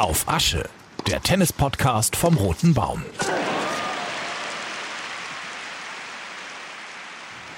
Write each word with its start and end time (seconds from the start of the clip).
Auf 0.00 0.26
Asche, 0.28 0.64
der 1.06 1.20
Tennis-Podcast 1.20 2.16
vom 2.16 2.38
Roten 2.38 2.72
Baum. 2.72 3.02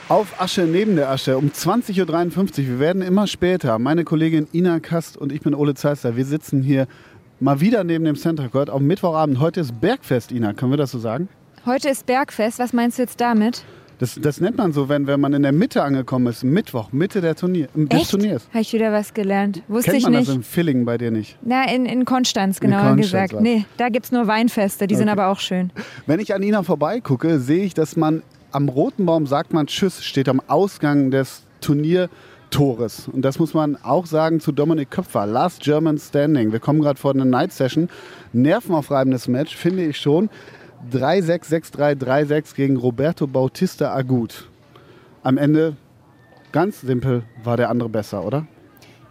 Auf 0.08 0.40
Asche 0.40 0.62
neben 0.62 0.96
der 0.96 1.08
Asche 1.08 1.38
um 1.38 1.50
20.53 1.50 2.00
Uhr. 2.00 2.66
Wir 2.66 2.78
werden 2.80 3.00
immer 3.00 3.28
später. 3.28 3.78
Meine 3.78 4.02
Kollegin 4.02 4.48
Ina 4.52 4.80
Kast 4.80 5.16
und 5.16 5.30
ich 5.30 5.42
bin 5.42 5.54
Ole 5.54 5.74
Zeister. 5.74 6.16
Wir 6.16 6.24
sitzen 6.24 6.64
hier 6.64 6.88
mal 7.38 7.60
wieder 7.60 7.84
neben 7.84 8.04
dem 8.04 8.16
Center 8.16 8.48
Court 8.48 8.70
am 8.70 8.88
Mittwochabend. 8.88 9.38
Heute 9.38 9.60
ist 9.60 9.80
Bergfest, 9.80 10.32
Ina. 10.32 10.52
Können 10.52 10.72
wir 10.72 10.78
das 10.78 10.90
so 10.90 10.98
sagen? 10.98 11.28
Heute 11.64 11.90
ist 11.90 12.06
Bergfest. 12.06 12.58
Was 12.58 12.72
meinst 12.72 12.98
du 12.98 13.02
jetzt 13.02 13.20
damit? 13.20 13.62
Das, 14.02 14.18
das 14.20 14.40
nennt 14.40 14.56
man 14.58 14.72
so, 14.72 14.88
wenn, 14.88 15.06
wenn 15.06 15.20
man 15.20 15.32
in 15.32 15.44
der 15.44 15.52
Mitte 15.52 15.80
angekommen 15.80 16.26
ist. 16.26 16.42
Mittwoch, 16.42 16.90
Mitte 16.90 17.20
der 17.20 17.36
Turnier, 17.36 17.68
des 17.72 18.00
Echt? 18.00 18.10
Turniers. 18.10 18.48
Habe 18.48 18.62
ich 18.62 18.72
wieder 18.72 18.90
was 18.90 19.14
gelernt. 19.14 19.62
Wusste 19.68 19.92
Kennt 19.92 19.98
ich 19.98 20.02
man 20.02 20.12
nicht. 20.14 20.26
das 20.28 20.34
im 20.34 20.42
Villingen 20.42 20.84
bei 20.84 20.98
dir 20.98 21.12
nicht? 21.12 21.38
Na, 21.42 21.70
in, 21.72 21.86
in 21.86 22.04
Konstanz, 22.04 22.58
genauer 22.58 22.80
Konstanz 22.80 23.00
gesagt. 23.02 23.32
war's. 23.34 23.42
Nee, 23.44 23.64
da 23.76 23.90
gibt 23.90 24.06
es 24.06 24.10
nur 24.10 24.26
Weinfeste, 24.26 24.88
die 24.88 24.96
sind 24.96 25.04
Okay. 25.08 25.20
aber 25.20 25.28
auch 25.30 25.38
schön. 25.38 25.70
Wenn 26.06 26.18
ich 26.18 26.34
an 26.34 26.42
Ina 26.42 26.64
vorbeigucke, 26.64 27.38
sehe 27.38 27.62
ich, 27.64 27.74
dass 27.74 27.94
man 27.94 28.24
am 28.50 28.68
Roten 28.68 29.06
Baum 29.06 29.28
sagt 29.28 29.52
man 29.52 29.68
Tschüss, 29.68 30.02
steht 30.02 30.28
am 30.28 30.42
Ausgang 30.48 31.12
des 31.12 31.44
Turniertores. 31.60 33.06
Und 33.06 33.22
das 33.24 33.38
muss 33.38 33.54
man 33.54 33.76
auch 33.84 34.06
sagen 34.06 34.40
zu 34.40 34.50
Dominik 34.50 34.90
Köpfer. 34.90 35.26
Last 35.26 35.60
German 35.62 35.96
Standing. 35.98 36.50
Wir 36.50 36.58
kommen 36.58 36.80
gerade 36.80 36.98
vor 36.98 37.12
einer 37.12 37.24
Night 37.24 37.52
Session. 37.52 37.88
Nervenaufreibendes 38.32 39.28
Match, 39.28 39.54
finde 39.56 39.84
ich 39.84 39.96
schon. 39.96 40.28
3-6, 40.90 41.74
6-3, 41.74 41.94
3-6 41.94 42.54
gegen 42.54 42.76
Roberto 42.76 43.26
Bautista 43.26 43.94
Agut. 43.94 44.48
Am 45.22 45.38
Ende, 45.38 45.76
ganz 46.50 46.80
simpel, 46.80 47.22
war 47.44 47.56
der 47.56 47.70
andere 47.70 47.88
besser, 47.88 48.24
oder? 48.24 48.46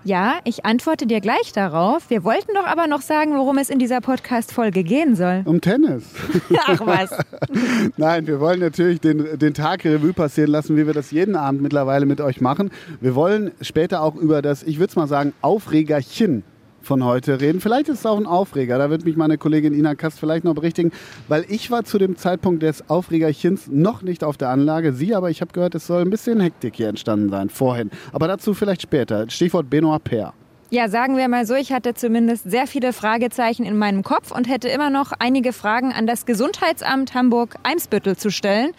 Ja, 0.04 0.40
ich 0.46 0.66
antworte 0.66 1.06
dir 1.06 1.22
gleich 1.22 1.54
darauf. 1.54 2.10
Wir 2.10 2.24
wollten 2.24 2.54
doch 2.56 2.66
aber 2.66 2.88
noch 2.88 3.02
sagen, 3.02 3.38
worum 3.38 3.60
es 3.60 3.70
in 3.70 3.78
dieser 3.78 4.02
Podcast-Folge 4.02 4.84
gehen 4.84 5.16
soll. 5.16 5.44
Um 5.46 5.62
Tennis. 5.62 6.06
Ach 6.66 6.82
was. 6.84 7.12
Nein, 7.98 8.26
wir 8.26 8.40
wollen 8.40 8.60
natürlich 8.60 9.00
den, 9.00 9.38
den 9.38 9.54
Tag 9.54 9.86
Revue 9.86 10.14
passieren 10.14 10.50
lassen, 10.50 10.76
wie 10.76 10.88
wir 10.88 10.94
das 10.94 11.12
jeden 11.12 11.36
Abend 11.36 11.62
mittlerweile 11.62 12.08
mit 12.08 12.20
euch 12.20 12.42
machen. 12.42 12.72
Wir 13.00 13.14
wollen 13.14 13.52
später 13.62 14.02
auch 14.02 14.16
über 14.16 14.42
das, 14.42 14.64
ich 14.64 14.80
würde 14.80 14.90
es 14.90 14.96
mal 14.96 15.08
sagen, 15.08 15.34
Aufregerchen 15.42 16.44
von 16.82 17.04
heute 17.04 17.42
reden. 17.42 17.62
Vielleicht 17.62 17.90
ist 17.90 18.00
es 18.00 18.06
auch 18.06 18.18
ein 18.18 18.26
Aufreger, 18.26 18.78
da 18.78 18.90
wird 18.90 19.06
mich 19.06 19.16
meine 19.16 19.38
Kollegin 19.38 19.74
Ina 19.74 19.96
Kast 19.96 20.20
vielleicht 20.20 20.44
noch 20.44 20.56
berichtigen, 20.56 20.92
weil 21.28 21.46
ich 21.48 21.72
war 21.72 21.84
zu 21.84 21.98
dem 21.98 22.18
Zeitpunkt 22.18 22.64
des 22.64 22.90
Aufregerchens 22.90 23.68
noch 23.68 24.02
nicht 24.02 24.24
auf 24.24 24.38
der 24.38 24.50
Anlage. 24.50 24.94
Sie 24.94 25.16
aber, 25.16 25.30
ich 25.30 25.42
habe 25.42 25.54
gehört, 25.54 25.76
es 25.76 25.88
soll 25.88 26.02
ein 26.02 26.10
bisschen 26.10 26.40
Hektik 26.40 26.76
hier 26.76 26.90
entstanden 26.90 27.30
sein, 27.30 27.50
vorhin. 27.50 27.92
Aber 28.14 28.28
dazu 28.28 28.54
vielleicht 28.54 28.82
später. 28.82 29.30
Stichwort 29.30 29.70
Benoit 29.70 30.04
Paire. 30.04 30.34
Ja, 30.74 30.88
sagen 30.88 31.18
wir 31.18 31.28
mal 31.28 31.46
so, 31.46 31.54
ich 31.54 31.74
hatte 31.74 31.96
zumindest 31.96 32.50
sehr 32.50 32.66
viele 32.66 32.94
Fragezeichen 32.94 33.66
in 33.66 33.78
meinem 33.78 34.04
Kopf 34.04 34.32
und 34.32 34.48
hätte 34.48 34.70
immer 34.70 34.90
noch 34.90 35.12
einige 35.20 35.52
Fragen 35.52 35.92
an 35.92 36.08
das 36.08 36.26
Gesundheitsamt 36.26 37.14
Hamburg-Eimsbüttel 37.14 38.16
zu 38.16 38.32
stellen. 38.32 38.72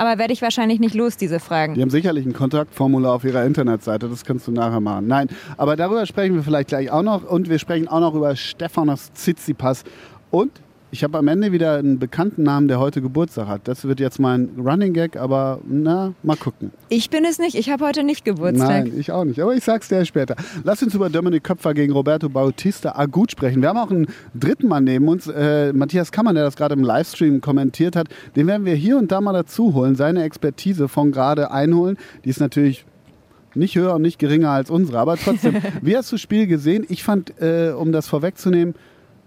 Aber 0.00 0.16
werde 0.16 0.32
ich 0.32 0.40
wahrscheinlich 0.40 0.80
nicht 0.80 0.94
los, 0.94 1.18
diese 1.18 1.40
Fragen. 1.40 1.74
Die 1.74 1.82
haben 1.82 1.90
sicherlich 1.90 2.24
ein 2.24 2.32
Kontaktformular 2.32 3.12
auf 3.12 3.24
ihrer 3.24 3.44
Internetseite, 3.44 4.08
das 4.08 4.24
kannst 4.24 4.46
du 4.46 4.50
nachher 4.50 4.80
machen. 4.80 5.06
Nein, 5.06 5.28
aber 5.58 5.76
darüber 5.76 6.06
sprechen 6.06 6.36
wir 6.36 6.42
vielleicht 6.42 6.68
gleich 6.68 6.90
auch 6.90 7.02
noch 7.02 7.22
und 7.22 7.50
wir 7.50 7.58
sprechen 7.58 7.86
auch 7.86 8.00
noch 8.00 8.14
über 8.14 8.34
Stefanos 8.34 9.12
Tsitsipas 9.12 9.84
und 10.30 10.52
ich 10.92 11.04
habe 11.04 11.18
am 11.18 11.28
Ende 11.28 11.52
wieder 11.52 11.76
einen 11.76 11.98
bekannten 11.98 12.42
Namen, 12.42 12.66
der 12.68 12.80
heute 12.80 13.00
Geburtstag 13.00 13.46
hat. 13.46 13.68
Das 13.68 13.84
wird 13.84 14.00
jetzt 14.00 14.18
mein 14.18 14.50
Running 14.58 14.92
Gag, 14.92 15.16
aber 15.16 15.60
na, 15.68 16.14
mal 16.22 16.36
gucken. 16.36 16.72
Ich 16.88 17.10
bin 17.10 17.24
es 17.24 17.38
nicht, 17.38 17.54
ich 17.54 17.70
habe 17.70 17.86
heute 17.86 18.02
nicht 18.02 18.24
Geburtstag. 18.24 18.68
Nein, 18.68 18.92
ich 18.98 19.12
auch 19.12 19.24
nicht, 19.24 19.40
aber 19.40 19.54
ich 19.54 19.62
sag's 19.62 19.88
dir 19.88 20.04
später. 20.04 20.34
Lass 20.64 20.82
uns 20.82 20.94
über 20.94 21.08
Dominik 21.08 21.44
Köpfer 21.44 21.74
gegen 21.74 21.92
Roberto 21.92 22.28
Bautista 22.28 22.96
Agut 22.96 23.30
sprechen. 23.30 23.62
Wir 23.62 23.68
haben 23.68 23.78
auch 23.78 23.90
einen 23.90 24.08
dritten 24.34 24.68
Mann 24.68 24.84
neben 24.84 25.06
uns, 25.08 25.28
äh, 25.28 25.72
Matthias 25.72 26.10
Kammer, 26.10 26.34
der 26.34 26.44
das 26.44 26.56
gerade 26.56 26.74
im 26.74 26.82
Livestream 26.82 27.40
kommentiert 27.40 27.94
hat. 27.94 28.08
Den 28.34 28.46
werden 28.46 28.64
wir 28.64 28.74
hier 28.74 28.98
und 28.98 29.12
da 29.12 29.20
mal 29.20 29.32
dazu 29.32 29.74
holen, 29.74 29.94
seine 29.94 30.24
Expertise 30.24 30.88
von 30.88 31.12
gerade 31.12 31.50
einholen. 31.52 31.98
Die 32.24 32.30
ist 32.30 32.40
natürlich 32.40 32.84
nicht 33.54 33.76
höher 33.76 33.94
und 33.94 34.02
nicht 34.02 34.18
geringer 34.18 34.50
als 34.50 34.70
unsere, 34.70 34.98
aber 34.98 35.16
trotzdem. 35.16 35.56
Wie 35.82 35.96
hast 35.96 36.10
du 36.10 36.16
das 36.16 36.20
Spiel 36.20 36.46
gesehen? 36.46 36.84
Ich 36.88 37.02
fand, 37.02 37.40
äh, 37.40 37.72
um 37.76 37.92
das 37.92 38.08
vorwegzunehmen, 38.08 38.74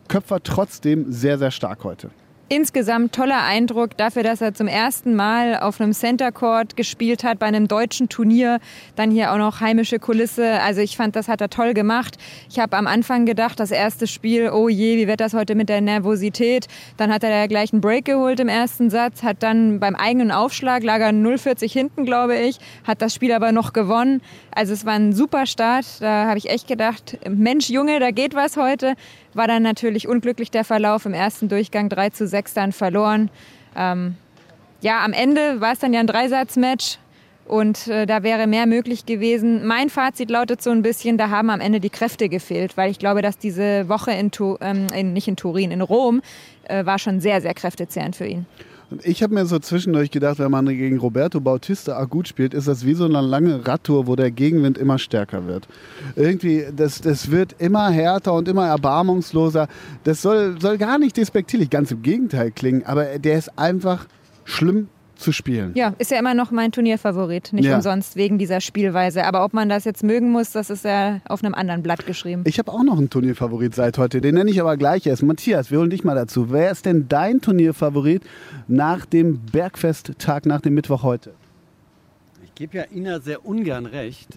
Köpfer 0.08 0.42
trotzdem 0.44 1.12
sehr, 1.12 1.38
sehr 1.38 1.52
stark 1.52 1.84
heute. 1.84 2.12
Insgesamt 2.56 3.16
toller 3.16 3.42
Eindruck 3.42 3.98
dafür, 3.98 4.22
dass 4.22 4.40
er 4.40 4.54
zum 4.54 4.68
ersten 4.68 5.16
Mal 5.16 5.58
auf 5.58 5.82
einem 5.82 5.92
Center 5.92 6.32
Court 6.32 6.76
gespielt 6.76 7.24
hat 7.24 7.40
bei 7.40 7.48
einem 7.48 7.68
deutschen 7.68 8.10
Turnier. 8.10 8.60
Dann 8.96 9.10
hier 9.10 9.32
auch 9.32 9.38
noch 9.38 9.60
heimische 9.60 9.98
Kulisse. 9.98 10.62
Also 10.62 10.82
ich 10.82 10.96
fand, 10.96 11.16
das 11.16 11.30
hat 11.30 11.42
er 11.42 11.50
toll 11.50 11.74
gemacht. 11.74 12.18
Ich 12.50 12.60
habe 12.60 12.78
am 12.78 12.86
Anfang 12.86 13.26
gedacht, 13.26 13.60
das 13.60 13.72
erste 13.72 14.06
Spiel, 14.06 14.52
oh 14.52 14.70
je, 14.70 14.98
wie 14.98 15.08
wird 15.08 15.22
das 15.22 15.34
heute 15.34 15.56
mit 15.56 15.68
der 15.68 15.82
Nervosität? 15.82 16.68
Dann 16.98 17.12
hat 17.12 17.24
er 17.24 17.32
ja 17.32 17.48
gleich 17.48 17.74
einen 17.74 17.82
Break 17.82 18.06
geholt 18.06 18.40
im 18.40 18.50
ersten 18.50 18.92
Satz, 18.92 19.24
hat 19.24 19.42
dann 19.42 19.80
beim 19.80 19.96
eigenen 19.96 20.30
Aufschlag, 20.30 20.84
lag 20.84 21.00
er 21.00 21.10
0,40 21.10 21.72
hinten, 21.72 22.06
glaube 22.06 22.38
ich, 22.38 22.60
hat 22.84 23.02
das 23.02 23.16
Spiel 23.16 23.32
aber 23.32 23.52
noch 23.52 23.74
gewonnen. 23.74 24.22
Also 24.52 24.74
es 24.74 24.86
war 24.86 24.94
ein 24.94 25.14
super 25.14 25.48
Start. 25.48 25.86
Da 26.02 26.26
habe 26.26 26.38
ich 26.38 26.50
echt 26.52 26.68
gedacht, 26.68 27.18
Mensch, 27.28 27.70
Junge, 27.70 28.00
da 28.00 28.12
geht 28.12 28.36
was 28.36 28.58
heute. 28.58 28.94
War 29.34 29.48
dann 29.48 29.64
natürlich 29.64 30.08
unglücklich 30.08 30.52
der 30.52 30.64
Verlauf 30.64 31.06
im 31.06 31.14
ersten 31.14 31.50
Durchgang 31.50 31.90
3 31.90 32.10
zu 32.12 32.28
6 32.28 32.54
dann 32.54 32.72
verloren. 32.72 33.30
Ähm, 33.76 34.16
ja, 34.82 35.04
am 35.04 35.14
Ende 35.14 35.60
war 35.62 35.74
es 35.74 35.80
dann 35.80 35.94
ja 35.94 36.00
ein 36.00 36.08
Dreisatzmatch 36.08 37.00
und 37.46 37.88
äh, 37.88 38.06
da 38.06 38.24
wäre 38.24 38.48
mehr 38.48 38.66
möglich 38.66 39.06
gewesen. 39.06 39.66
Mein 39.66 39.90
Fazit 39.90 40.30
lautet 40.30 40.62
so 40.62 40.70
ein 40.72 40.82
bisschen, 40.82 41.18
da 41.18 41.30
haben 41.30 41.50
am 41.50 41.62
Ende 41.62 41.80
die 41.80 41.90
Kräfte 41.90 42.30
gefehlt, 42.30 42.78
weil 42.78 42.92
ich 42.92 43.00
glaube, 43.00 43.22
dass 43.22 43.38
diese 43.38 43.90
Woche 43.90 44.12
in, 44.12 44.32
Tu- 44.32 44.58
ähm, 44.62 44.88
in 44.96 45.14
nicht 45.14 45.28
in 45.28 45.36
Turin, 45.36 45.72
in 45.72 45.82
Rom, 45.82 46.22
äh, 46.66 46.86
war 46.86 47.00
schon 47.00 47.20
sehr, 47.20 47.42
sehr 47.42 47.54
kräftezehrend 47.54 48.16
für 48.16 48.28
ihn. 48.28 48.46
Und 48.94 49.04
ich 49.08 49.24
habe 49.24 49.34
mir 49.34 49.48
so 49.48 49.58
zwischendurch 49.58 50.12
gedacht, 50.12 50.38
wenn 50.38 50.52
man 50.52 50.68
gegen 50.68 51.00
Roberto 51.00 51.42
Bautista 51.42 51.98
Agut 51.98 52.28
spielt, 52.28 52.54
ist 52.54 52.68
das 52.68 52.86
wie 52.86 52.94
so 52.94 53.06
eine 53.06 53.22
lange 53.22 53.66
Radtour, 53.66 54.06
wo 54.06 54.16
der 54.16 54.30
Gegenwind 54.30 54.78
immer 54.78 55.00
stärker 55.00 55.48
wird. 55.48 55.68
Irgendwie, 56.16 56.66
das, 56.76 57.02
das 57.02 57.32
wird 57.32 57.56
immer 57.58 57.90
härter 57.90 58.34
und 58.34 58.48
immer 58.48 58.68
erbarmungsloser. 58.68 59.68
Das 60.04 60.22
soll, 60.22 60.62
soll 60.62 60.78
gar 60.78 61.00
nicht 61.00 61.18
despektierlich, 61.18 61.72
ganz 61.72 61.90
im 61.90 62.04
Gegenteil 62.04 62.52
klingen, 62.52 62.86
aber 62.86 63.18
der 63.18 63.40
ist 63.40 63.58
einfach 63.58 64.06
schlimm 64.46 64.90
zu 65.24 65.32
spielen. 65.32 65.72
Ja, 65.76 65.94
ist 65.98 66.12
ja 66.12 66.20
immer 66.20 66.34
noch 66.34 66.52
mein 66.52 66.72
Turnierfavorit, 66.72 67.54
nicht 67.54 67.66
Ja. 67.66 67.76
umsonst 67.78 68.16
wegen 68.16 68.38
dieser 68.38 68.62
Spielweise. 68.62 69.26
Aber 69.26 69.44
ob 69.46 69.54
man 69.54 69.70
das 69.70 69.86
jetzt 69.86 70.04
mögen 70.04 70.32
muss, 70.32 70.52
das 70.52 70.70
ist 70.70 70.86
ja 70.86 71.22
auf 71.28 71.44
einem 71.44 71.54
anderen 71.56 71.82
Blatt 71.82 72.06
geschrieben. 72.06 72.44
Ich 72.46 72.60
habe 72.60 72.72
auch 72.72 72.84
noch 72.84 72.98
einen 72.98 73.10
Turnierfavorit 73.10 73.74
seit 73.74 73.98
heute, 73.98 74.22
den 74.22 74.36
nenne 74.36 74.52
ich 74.52 74.62
aber 74.62 74.78
gleich 74.78 75.08
erst. 75.08 75.24
Matthias, 75.24 75.72
wir 75.72 75.80
holen 75.80 75.90
dich 75.90 76.04
mal 76.04 76.16
dazu. 76.16 76.52
Wer 76.52 76.70
ist 76.72 76.86
denn 76.86 77.08
dein 77.08 77.42
Turnierfavorit 77.42 78.22
nach 78.68 79.06
dem 79.06 79.40
Bergfesttag, 79.52 80.46
nach 80.46 80.62
dem 80.62 80.74
Mittwoch 80.76 81.04
heute? 81.04 81.34
Ich 82.44 82.54
gebe 82.56 82.78
ja 82.78 82.84
Ina 82.94 83.20
sehr 83.20 83.46
ungern 83.46 83.86
recht 83.86 84.28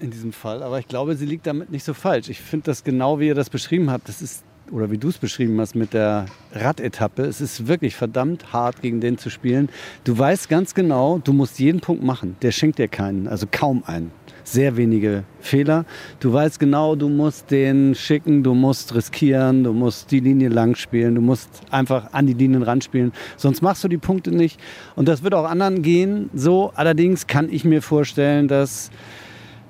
in 0.00 0.10
diesem 0.10 0.32
Fall, 0.32 0.62
aber 0.62 0.78
ich 0.80 0.88
glaube, 0.88 1.16
sie 1.16 1.24
liegt 1.24 1.46
damit 1.46 1.70
nicht 1.70 1.84
so 1.84 1.94
falsch. 1.94 2.28
Ich 2.28 2.40
finde 2.40 2.66
das 2.66 2.84
genau, 2.84 3.20
wie 3.20 3.28
ihr 3.28 3.34
das 3.34 3.48
beschrieben 3.48 3.90
habt. 3.90 4.08
Das 4.08 4.20
ist, 4.20 4.42
oder 4.70 4.90
wie 4.90 4.98
du 4.98 5.08
es 5.08 5.18
beschrieben 5.18 5.60
hast 5.60 5.74
mit 5.74 5.92
der 5.92 6.26
Radetappe. 6.52 7.22
Es 7.22 7.40
ist 7.40 7.66
wirklich 7.66 7.94
verdammt 7.94 8.52
hart, 8.52 8.80
gegen 8.80 9.00
den 9.00 9.18
zu 9.18 9.30
spielen. 9.30 9.68
Du 10.04 10.16
weißt 10.16 10.48
ganz 10.48 10.74
genau, 10.74 11.18
du 11.22 11.32
musst 11.32 11.58
jeden 11.58 11.80
Punkt 11.80 12.02
machen. 12.02 12.36
Der 12.42 12.50
schenkt 12.50 12.78
dir 12.78 12.88
keinen, 12.88 13.28
also 13.28 13.46
kaum 13.50 13.82
einen. 13.86 14.10
Sehr 14.42 14.76
wenige 14.76 15.24
Fehler. 15.40 15.86
Du 16.20 16.32
weißt 16.32 16.58
genau, 16.58 16.96
du 16.96 17.08
musst 17.08 17.50
den 17.50 17.94
schicken, 17.94 18.42
du 18.42 18.54
musst 18.54 18.94
riskieren, 18.94 19.64
du 19.64 19.72
musst 19.72 20.10
die 20.10 20.20
Linie 20.20 20.48
lang 20.48 20.74
spielen, 20.74 21.14
du 21.14 21.20
musst 21.20 21.62
einfach 21.70 22.12
an 22.12 22.26
die 22.26 22.34
Linien 22.34 22.62
ranspielen. 22.62 23.12
Sonst 23.36 23.62
machst 23.62 23.84
du 23.84 23.88
die 23.88 23.96
Punkte 23.96 24.30
nicht. 24.30 24.60
Und 24.96 25.08
das 25.08 25.22
wird 25.22 25.34
auch 25.34 25.48
anderen 25.48 25.82
gehen. 25.82 26.28
So, 26.34 26.72
allerdings 26.74 27.26
kann 27.26 27.50
ich 27.50 27.64
mir 27.64 27.80
vorstellen, 27.80 28.48
dass 28.48 28.90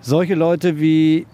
solche 0.01 0.35
Leute 0.35 0.81
wie 0.81 1.27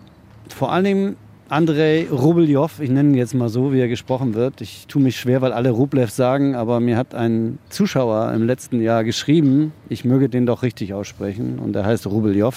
vor 0.49 0.73
allem 0.73 1.17
Andrei 1.51 2.07
Rubeljow, 2.09 2.71
ich 2.79 2.91
nenne 2.91 3.09
ihn 3.09 3.15
jetzt 3.17 3.35
mal 3.35 3.49
so, 3.49 3.73
wie 3.73 3.81
er 3.81 3.89
gesprochen 3.89 4.35
wird. 4.35 4.61
Ich 4.61 4.87
tue 4.87 5.03
mich 5.03 5.19
schwer, 5.19 5.43
weil 5.43 5.53
alle 5.53 5.71
Rublev 5.71 6.09
sagen, 6.09 6.55
aber 6.55 6.79
mir 6.79 6.97
hat 6.97 7.13
ein 7.13 7.59
Zuschauer 7.71 8.33
im 8.33 8.47
letzten 8.47 8.81
Jahr 8.81 9.03
geschrieben, 9.03 9.73
ich 9.89 10.05
möge 10.05 10.29
den 10.29 10.47
doch 10.47 10.63
richtig 10.63 10.95
aussprechen 10.95 11.59
und 11.59 11.75
er 11.75 11.85
heißt 11.85 12.07
Rubeljow. 12.07 12.55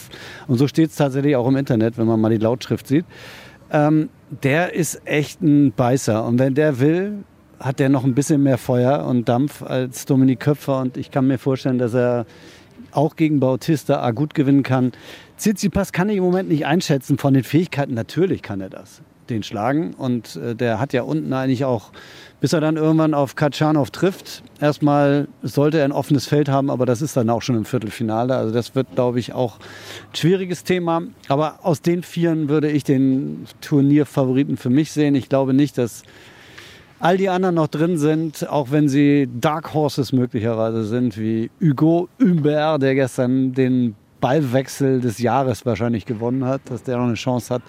Und 0.47 0.59
so 0.59 0.67
steht 0.67 0.91
es 0.91 0.95
tatsächlich 0.95 1.35
auch 1.35 1.47
im 1.47 1.55
Internet, 1.55 1.97
wenn 1.97 2.05
man 2.05 2.21
mal 2.21 2.29
die 2.29 2.37
Lautschrift 2.37 2.85
sieht. 2.85 3.05
Ähm, 3.71 4.09
der 4.43 4.75
ist 4.75 5.01
echt 5.05 5.41
ein 5.41 5.71
Beißer 5.71 6.23
und 6.23 6.37
wenn 6.37 6.53
der 6.53 6.79
will, 6.79 7.23
hat 7.59 7.79
der 7.79 7.89
noch 7.89 8.03
ein 8.03 8.13
bisschen 8.13 8.43
mehr 8.43 8.59
Feuer 8.59 9.07
und 9.07 9.27
Dampf 9.27 9.63
als 9.63 10.05
Dominik 10.05 10.39
Köpfer 10.39 10.81
und 10.81 10.97
ich 10.97 11.09
kann 11.09 11.25
mir 11.25 11.39
vorstellen, 11.39 11.79
dass 11.79 11.95
er 11.95 12.27
auch 12.91 13.15
gegen 13.15 13.39
Bautista 13.39 14.09
gut 14.11 14.35
gewinnen 14.35 14.61
kann. 14.61 14.91
Tsitsipas 15.43 15.91
kann 15.91 16.07
ich 16.07 16.15
im 16.15 16.23
Moment 16.23 16.47
nicht 16.47 16.65
einschätzen 16.65 17.17
von 17.17 17.33
den 17.33 17.43
Fähigkeiten. 17.43 17.93
Natürlich 17.93 18.41
kann 18.41 18.61
er 18.61 18.69
das. 18.69 19.01
den 19.29 19.43
schlagen. 19.43 19.93
Und 19.93 20.37
äh, 20.37 20.55
der 20.55 20.79
hat 20.79 20.93
ja 20.93 21.01
unten 21.03 21.33
eigentlich 21.33 21.65
auch, 21.65 21.91
bis 22.39 22.53
er 22.53 22.61
dann 22.61 22.77
irgendwann 22.77 23.13
auf 23.13 23.35
Katschanov 23.35 23.91
trifft, 23.91 24.41
erstmal 24.61 25.27
sollte 25.41 25.79
er 25.79 25.83
ein 25.83 25.91
offenes 25.91 26.27
Feld 26.27 26.47
haben, 26.47 26.69
aber 26.69 26.85
das 26.85 27.01
ist 27.01 27.17
dann 27.17 27.29
auch 27.29 27.41
schon 27.41 27.57
im 27.57 27.65
Viertelfinale. 27.65 28.37
Also 28.37 28.53
das 28.53 28.73
wird, 28.73 28.95
glaube 28.95 29.19
ich, 29.19 29.33
auch 29.33 29.59
ein 29.59 30.15
schwieriges 30.15 30.63
Thema. 30.63 31.01
Aber 31.27 31.59
aus 31.63 31.81
den 31.81 32.03
Vieren 32.03 32.47
würde 32.47 32.71
ich 32.71 32.85
den 32.85 33.45
Turnierfavoriten 33.59 34.55
für 34.55 34.69
mich 34.69 34.93
sehen. 34.93 35.13
Ich 35.13 35.27
glaube 35.27 35.53
nicht, 35.53 35.77
dass 35.77 36.03
all 36.99 37.17
die 37.17 37.27
anderen 37.27 37.55
noch 37.55 37.67
drin 37.67 37.97
sind, 37.97 38.47
auch 38.49 38.71
wenn 38.71 38.87
sie 38.87 39.27
Dark 39.41 39.73
Horses 39.73 40.13
möglicherweise 40.13 40.85
sind, 40.85 41.17
wie 41.17 41.51
Hugo 41.61 42.07
Humbert, 42.17 42.81
der 42.81 42.95
gestern 42.95 43.51
den 43.51 43.95
Ballwechsel 44.23 45.01
des 45.01 45.19
Jahres 45.19 45.65
wahrscheinlich 45.65 46.05
gewonnen 46.05 46.45
hat, 46.45 46.61
dass 46.69 46.83
der 46.83 46.95
noch 46.95 47.07
eine 47.07 47.15
Chance 47.15 47.53
hat. 47.53 47.61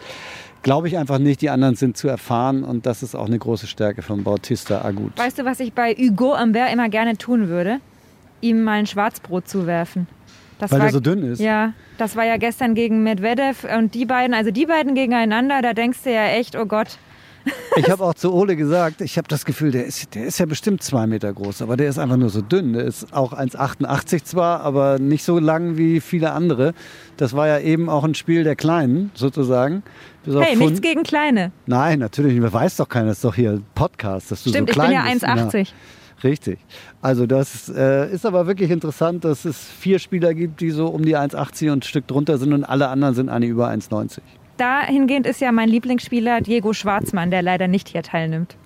Glaube 0.63 0.87
ich 0.87 0.97
einfach 0.97 1.19
nicht, 1.19 1.41
die 1.41 1.51
anderen 1.51 1.75
sind 1.75 1.97
zu 1.97 2.07
erfahren 2.07 2.63
und 2.63 2.87
das 2.87 3.03
ist 3.03 3.17
auch 3.17 3.27
eine 3.27 3.39
große 3.39 3.67
Stärke 3.67 4.03
von 4.03 4.23
Bautista 4.23 4.83
Agut. 4.85 5.19
Weißt 5.19 5.37
du, 5.37 5.45
was 5.45 5.59
ich 5.59 5.73
bei 5.73 5.95
Hugo 5.95 6.41
Humbert 6.41 6.73
immer 6.73 6.89
gerne 6.89 7.19
tun 7.19 7.49
würde? 7.49 7.81
Ihm 8.41 8.63
mal 8.63 8.79
ein 8.79 8.87
Schwarzbrot 8.87 9.49
zuwerfen. 9.49 10.07
Das 10.61 10.71
Weil 10.71 10.79
war, 10.79 10.87
er 10.87 10.93
so 10.93 11.01
dünn 11.01 11.25
ist. 11.25 11.41
Ja, 11.41 11.73
das 11.99 12.15
war 12.15 12.25
ja 12.25 12.37
gestern 12.37 12.77
gegen 12.77 13.03
Medvedev 13.03 13.67
und 13.77 13.95
die 13.95 14.07
beiden, 14.07 14.33
also 14.33 14.53
die 14.53 14.67
beiden 14.67 14.95
gegeneinander, 14.95 15.61
da 15.61 15.75
denkst 15.75 15.99
du 16.05 16.13
ja 16.13 16.27
echt, 16.29 16.57
oh 16.57 16.67
Gott, 16.67 16.99
ich 17.77 17.91
habe 17.91 18.05
auch 18.05 18.15
zu 18.15 18.33
Ole 18.33 18.57
gesagt, 18.57 19.01
ich 19.01 19.19
habe 19.19 19.29
das 19.29 19.45
Gefühl, 19.45 19.71
der 19.71 19.85
ist, 19.85 20.15
der 20.15 20.25
ist 20.25 20.39
ja 20.39 20.47
bestimmt 20.47 20.83
zwei 20.83 21.07
Meter 21.07 21.33
groß, 21.33 21.63
aber 21.63 21.77
der 21.77 21.89
ist 21.89 21.99
einfach 21.99 22.17
nur 22.17 22.31
so 22.31 22.41
dünn. 22.41 22.73
Der 22.73 22.85
ist 22.85 23.13
auch 23.13 23.33
1,88 23.33 24.25
zwar, 24.25 24.61
aber 24.61 24.99
nicht 24.99 25.25
so 25.25 25.39
lang 25.39 25.77
wie 25.77 26.01
viele 26.01 26.33
andere. 26.33 26.75
Das 27.17 27.35
war 27.35 27.49
ja 27.49 27.59
eben 27.59 27.89
auch 27.89 28.05
ein 28.05 28.15
Spiel 28.15 28.45
der 28.45 28.57
Kleinen, 28.57 29.11
sozusagen. 29.15 29.83
Bis 30.25 30.35
hey, 30.37 30.57
nichts 30.57 30.81
gegen 30.81 31.03
Kleine. 31.03 31.53
Nein, 31.67 31.99
natürlich 31.99 32.39
nicht. 32.39 32.53
weiß 32.53 32.77
doch 32.77 32.89
keiner, 32.89 33.09
das 33.09 33.19
ist 33.19 33.25
doch 33.25 33.35
hier 33.35 33.53
ein 33.53 33.65
Podcast, 33.75 34.31
dass 34.31 34.43
du 34.43 34.51
Stimmt, 34.51 34.71
so 34.71 34.75
klein 34.75 34.93
ich 34.93 35.21
bin 35.21 35.29
ja 35.29 35.47
1,80. 35.47 35.69
Richtig. 36.23 36.59
Also 37.03 37.27
das 37.27 37.69
äh, 37.69 38.11
ist 38.11 38.25
aber 38.25 38.47
wirklich 38.47 38.71
interessant, 38.71 39.25
dass 39.25 39.45
es 39.45 39.59
vier 39.59 39.99
Spieler 39.99 40.33
gibt, 40.33 40.61
die 40.61 40.71
so 40.71 40.87
um 40.87 41.05
die 41.05 41.17
1,80 41.17 41.73
und 41.73 41.79
ein 41.79 41.83
Stück 41.83 42.07
drunter 42.07 42.39
sind 42.39 42.55
und 42.55 42.65
alle 42.65 42.89
anderen 42.89 43.15
sind 43.15 43.29
eine 43.29 43.47
über 43.47 43.69
1,90 43.69 44.21
dahingehend 44.57 45.27
ist 45.27 45.41
ja 45.41 45.53
mein 45.53 45.69
Lieblingsspieler 45.69 46.41
Diego 46.41 46.73
Schwarzmann, 46.73 47.31
der 47.31 47.43
leider 47.43 47.69
nicht 47.69 47.89
hier 47.89 48.03
teilnimmt. 48.03 48.57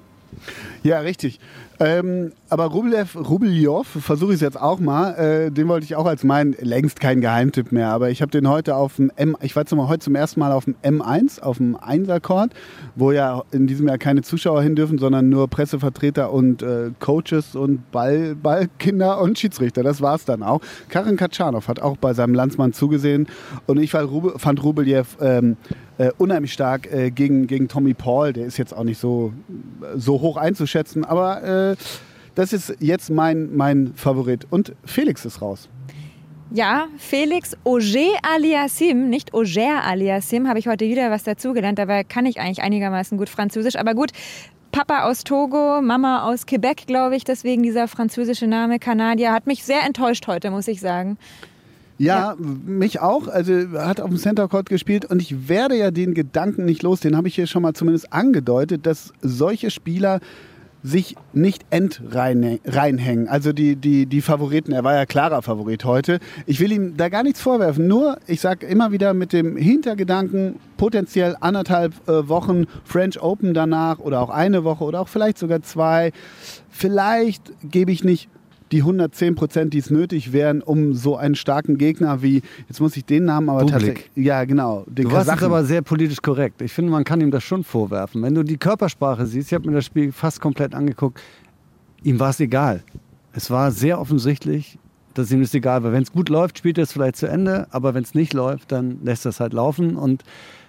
Ja, 0.83 1.01
richtig. 1.01 1.41
Ähm, 1.81 2.33
aber 2.49 2.65
Rublev, 2.65 3.15
Rubeljov, 3.15 3.87
versuche 3.87 4.31
ich 4.31 4.37
es 4.37 4.41
jetzt 4.41 4.61
auch 4.61 4.81
mal, 4.81 5.15
äh, 5.15 5.51
den 5.53 5.69
wollte 5.69 5.85
ich 5.85 5.95
auch 5.95 6.07
als 6.07 6.25
meinen, 6.25 6.57
längst 6.61 6.99
kein 6.99 7.21
Geheimtipp 7.21 7.71
mehr, 7.71 7.91
aber 7.91 8.11
ich 8.11 8.21
habe 8.21 8.33
den 8.33 8.49
heute 8.49 8.75
auf 8.75 8.97
dem 8.97 9.13
M, 9.15 9.37
ich 9.43 9.55
war 9.55 9.65
zum, 9.65 9.87
heute 9.87 10.01
zum 10.01 10.17
ersten 10.17 10.41
Mal 10.41 10.51
auf 10.51 10.65
dem 10.65 10.75
M1, 10.83 11.41
auf 11.41 11.59
dem 11.59 11.77
Einserkord, 11.77 12.51
wo 12.97 13.13
ja 13.13 13.45
in 13.53 13.69
diesem 13.69 13.87
Jahr 13.87 13.99
keine 13.99 14.23
Zuschauer 14.23 14.63
hin 14.63 14.75
dürfen, 14.75 14.99
sondern 14.99 15.29
nur 15.29 15.47
Pressevertreter 15.47 16.33
und 16.33 16.63
äh, 16.63 16.91
Coaches 16.99 17.55
und 17.55 17.89
Ball, 17.93 18.35
Ballkinder 18.35 19.21
und 19.21 19.39
Schiedsrichter, 19.39 19.85
das 19.85 20.01
war 20.01 20.17
es 20.17 20.25
dann 20.25 20.43
auch. 20.43 20.61
Karin 20.89 21.17
Katschanov 21.17 21.69
hat 21.69 21.81
auch 21.81 21.97
bei 21.97 22.13
seinem 22.13 22.35
Landsmann 22.35 22.73
zugesehen 22.73 23.29
und 23.67 23.79
ich 23.79 23.93
fand 23.93 24.65
Rubeljev 24.65 25.17
ähm, 25.21 25.57
äh, 25.99 26.13
unheimlich 26.17 26.53
stark 26.53 26.91
äh, 26.93 27.11
gegen, 27.11 27.47
gegen 27.47 27.69
Tommy 27.69 27.93
Paul. 27.93 28.33
Der 28.33 28.47
ist 28.47 28.57
jetzt 28.57 28.75
auch 28.75 28.85
nicht 28.85 28.99
so, 28.99 29.33
so 29.97 30.21
hoch 30.21 30.37
einzuschätzen, 30.37 31.05
aber 31.05 31.43
äh, 31.43 31.68
das 32.35 32.53
ist 32.53 32.77
jetzt 32.79 33.11
mein, 33.11 33.55
mein 33.57 33.93
Favorit. 33.95 34.47
Und 34.51 34.73
Felix 34.85 35.25
ist 35.25 35.43
raus. 35.43 35.69
Ja, 36.51 36.87
Felix 36.97 37.57
Auger 37.65 38.17
aliassim, 38.23 39.11
nicht 39.11 39.35
Auger 39.35 39.85
aliassim, 39.85 40.49
habe 40.49 40.59
ich 40.59 40.67
heute 40.67 40.87
wieder 40.87 41.11
was 41.11 41.25
dazugelernt. 41.25 41.79
Dabei 41.79 42.05
kann 42.05 42.25
ich 42.25 42.41
eigentlich 42.41 42.63
einigermaßen 42.63 43.19
gut 43.19 43.29
Französisch. 43.29 43.77
Aber 43.77 43.95
gut, 43.95 44.13
Papa 44.73 45.05
aus 45.05 45.25
Togo, 45.25 45.83
Mama 45.83 46.23
aus 46.23 46.47
Quebec, 46.47 46.87
glaube 46.87 47.17
ich, 47.17 47.25
deswegen 47.25 47.63
dieser 47.63 47.89
französische 47.89 48.47
Name 48.47 48.79
Kanadier, 48.79 49.33
hat 49.33 49.47
mich 49.47 49.65
sehr 49.65 49.85
enttäuscht 49.85 50.27
heute, 50.27 50.51
muss 50.51 50.69
ich 50.69 50.81
sagen. 50.81 51.19
Ja, 51.99 52.31
ja, 52.31 52.37
mich 52.39 53.01
auch. 53.01 53.29
Also 53.29 53.53
hat 53.75 54.01
auf 54.01 54.09
dem 54.09 54.19
Center 54.19 54.47
Court 54.49 54.69
gespielt 54.69 55.05
und 55.05 55.21
ich 55.21 55.49
werde 55.49 55.77
ja 55.77 55.91
den 55.91 56.15
Gedanken 56.15 56.65
nicht 56.65 56.83
los, 56.83 57.01
den 57.01 57.17
habe 57.17 57.29
ich 57.29 57.35
hier 57.35 57.47
schon 57.47 57.63
mal 57.63 57.75
zumindest 57.75 58.13
angedeutet, 58.13 58.87
dass 58.87 59.13
solche 59.21 59.71
Spieler 59.71 60.21
sich 60.89 61.17
nicht 61.33 61.67
entreinhängen. 61.71 63.29
Also 63.29 63.53
die, 63.53 63.77
die, 63.77 64.07
die 64.07 64.23
Favoriten, 64.23 64.73
er 64.73 64.85
war 64.85 64.95
ja 64.95 65.07
klarer 65.07 65.43
Favorit 65.43 65.85
heute. 65.85 66.19
Ich 66.47 66.61
will 66.61 66.73
ihm 66.73 66.97
da 66.97 67.09
gar 67.09 67.23
nichts 67.23 67.41
vorwerfen. 67.41 67.87
Nur, 67.87 68.19
ich 68.27 68.41
sage 68.41 68.67
immer 68.67 68.91
wieder 68.91 69.15
mit 69.15 69.33
dem 69.33 69.57
Hintergedanken, 69.57 70.57
potenziell 70.77 71.37
anderthalb 71.41 71.93
äh, 72.09 72.29
Wochen 72.29 72.65
French 72.85 73.21
Open 73.21 73.53
danach 73.55 73.99
oder 73.99 74.21
auch 74.21 74.31
eine 74.31 74.65
Woche 74.65 74.85
oder 74.85 75.01
auch 75.01 75.09
vielleicht 75.09 75.39
sogar 75.39 75.63
zwei. 75.63 76.13
Vielleicht 76.71 77.53
gebe 77.63 77.93
ich 77.93 78.05
nicht 78.05 78.29
die 78.73 78.79
110 78.79 79.35
Prozent, 79.35 79.75
die 79.75 79.79
es 79.79 79.91
nötig 79.91 80.33
wären, 80.33 80.63
um 80.63 80.95
so 80.95 81.17
einen 81.17 81.35
starken 81.35 81.79
Gegner 81.79 82.23
wie, 82.23 82.43
jetzt 82.69 82.81
muss 82.81 82.97
ich 82.97 83.05
den 83.05 83.25
Namen 83.25 83.49
aber 83.49 83.67
tatsächlich, 83.67 84.11
ja 84.15 84.45
genau, 84.45 84.85
den 84.87 85.07
Du 85.07 85.13
warst 85.13 85.31
aber 85.43 85.65
sehr 85.65 85.83
politisch 85.83 86.21
korrekt. 86.23 86.63
Ich 86.63 86.73
finde, 86.73 86.91
man 86.91 87.05
kann 87.05 87.21
ihm 87.21 87.31
das 87.31 87.45
schon 87.45 87.65
vorwerfen. 87.65 88.23
Wenn 88.23 88.35
du 88.35 88.43
die 88.43 88.57
Körpersprache 88.57 89.27
siehst, 89.27 89.49
ich 89.49 89.55
habe 89.55 89.69
mir 89.69 89.77
das 89.77 89.85
Spiel 89.85 90.13
fast 90.13 90.41
komplett 90.41 90.75
angeguckt, 90.75 91.21
ihm 92.03 92.21
war 92.21 92.31
es 92.31 92.41
egal. 92.41 92.83
Es 93.33 93.51
war 93.51 93.71
sehr 93.71 94.01
offensichtlich, 94.01 94.79
dass 95.15 95.31
ihm 95.31 95.41
das 95.41 95.55
egal 95.55 95.83
war. 95.83 95.93
Wenn 95.93 96.03
es 96.03 96.13
gut 96.13 96.29
läuft, 96.29 96.59
spielt 96.59 96.79
er 96.79 96.85
es 96.85 96.93
vielleicht 96.93 97.17
zu 97.17 97.27
Ende, 97.27 97.67
aber 97.71 97.95
wenn 97.95 98.05
es 98.05 98.15
nicht 98.15 98.33
läuft, 98.35 98.73
dann 98.73 98.99
lässt 99.03 99.27
er 99.27 99.31
es 99.31 99.41
halt 99.41 99.53
laufen 99.53 99.97
und 99.97 100.25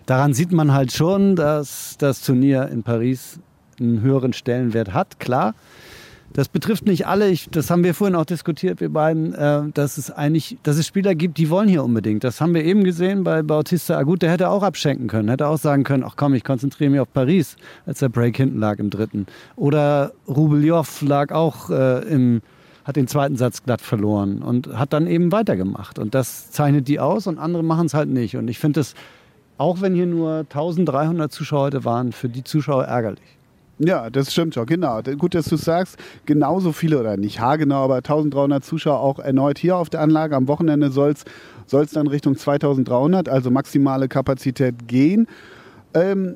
daran 0.06 0.34
sieht 0.34 0.52
man 0.52 0.74
halt 0.74 0.92
schon, 0.92 1.36
dass 1.36 1.96
das 1.98 2.22
Turnier 2.22 2.68
in 2.70 2.84
Paris 2.84 3.40
einen 3.80 4.02
höheren 4.02 4.34
Stellenwert 4.34 4.94
hat, 4.94 5.20
klar. 5.20 5.54
Das 6.34 6.48
betrifft 6.48 6.86
nicht 6.86 7.08
alle. 7.08 7.30
Ich, 7.30 7.50
das 7.50 7.72
haben 7.72 7.84
wir 7.84 7.94
vorhin 7.94 8.16
auch 8.16 8.26
diskutiert, 8.26 8.82
wir 8.82 8.90
beiden, 8.90 9.34
äh, 9.34 9.64
dass 9.74 9.98
es 9.98 10.12
eigentlich, 10.12 10.58
dass 10.64 10.78
es 10.78 10.86
Spieler 10.86 11.16
gibt, 11.16 11.38
die 11.38 11.50
wollen 11.50 11.68
hier 11.68 11.84
unbedingt. 11.84 12.24
Das 12.24 12.40
haben 12.40 12.54
wir 12.54 12.64
eben 12.64 12.84
gesehen 12.84 13.24
bei 13.24 13.42
Bautista 13.42 13.98
Agut. 13.98 14.22
Der 14.22 14.32
hätte 14.32 14.50
auch 14.50 14.62
abschenken 14.62 15.08
können, 15.08 15.30
hätte 15.30 15.48
auch 15.48 15.58
sagen 15.58 15.84
können, 15.84 16.04
ach 16.06 16.16
komm, 16.16 16.36
ich 16.36 16.44
konzentriere 16.44 16.92
mich 16.92 17.00
auf 17.00 17.12
Paris, 17.12 17.56
als 17.86 18.00
der 18.00 18.10
Break 18.10 18.38
hinten 18.38 18.60
lag 18.60 18.78
im 18.78 18.90
dritten. 18.90 19.26
Oder 19.56 20.12
Rubeljov 20.28 21.02
lag 21.02 21.32
auch 21.32 21.72
äh, 21.72 22.02
im, 22.08 22.42
hat 22.86 22.96
den 22.96 23.08
zweiten 23.08 23.36
Satz 23.36 23.64
glatt 23.64 23.82
verloren 23.82 24.44
und 24.44 24.68
hat 24.78 24.94
dann 24.94 25.08
eben 25.08 25.32
weitergemacht. 25.32 25.98
Und 25.98 26.14
das 26.14 26.52
zeichnet 26.52 26.88
die 26.88 27.00
aus 27.00 27.26
und 27.26 27.40
andere 27.40 27.64
machen 27.64 27.88
es 27.88 27.96
halt 27.96 28.10
nicht. 28.10 28.38
Und 28.38 28.48
ich 28.50 28.60
finde 28.60 28.82
es, 28.82 28.94
auch 29.58 29.82
wenn 29.82 29.96
hier 29.96 30.06
nur 30.06 30.40
1300 30.40 31.32
Zuschauer 31.32 31.64
heute 31.64 31.86
waren, 31.86 32.12
für 32.12 32.30
die 32.30 32.44
Zuschauer 32.44 32.86
ärgerlich. 32.86 33.39
Ja, 33.82 34.10
das 34.10 34.34
stimmt 34.34 34.56
schon, 34.56 34.66
genau. 34.66 35.02
Gut, 35.18 35.34
dass 35.34 35.46
du 35.46 35.56
sagst, 35.56 35.98
genauso 36.26 36.74
viele, 36.74 37.00
oder 37.00 37.16
nicht 37.16 37.40
haargenau, 37.40 37.86
aber 37.86 37.96
1300 37.98 38.64
Zuschauer 38.64 39.00
auch 39.00 39.20
erneut 39.20 39.58
hier 39.58 39.78
auf 39.78 39.90
der 39.90 40.02
Anlage. 40.02 40.36
Am 40.36 40.50
Wochenende 40.50 40.92
soll 40.92 41.14
es 41.14 41.92
dann 41.92 42.08
Richtung 42.08 42.36
2300, 42.36 43.30
also 43.30 43.52
maximale 43.52 44.10
Kapazität 44.10 44.88
gehen. 44.88 45.28
Ähm, 45.94 46.36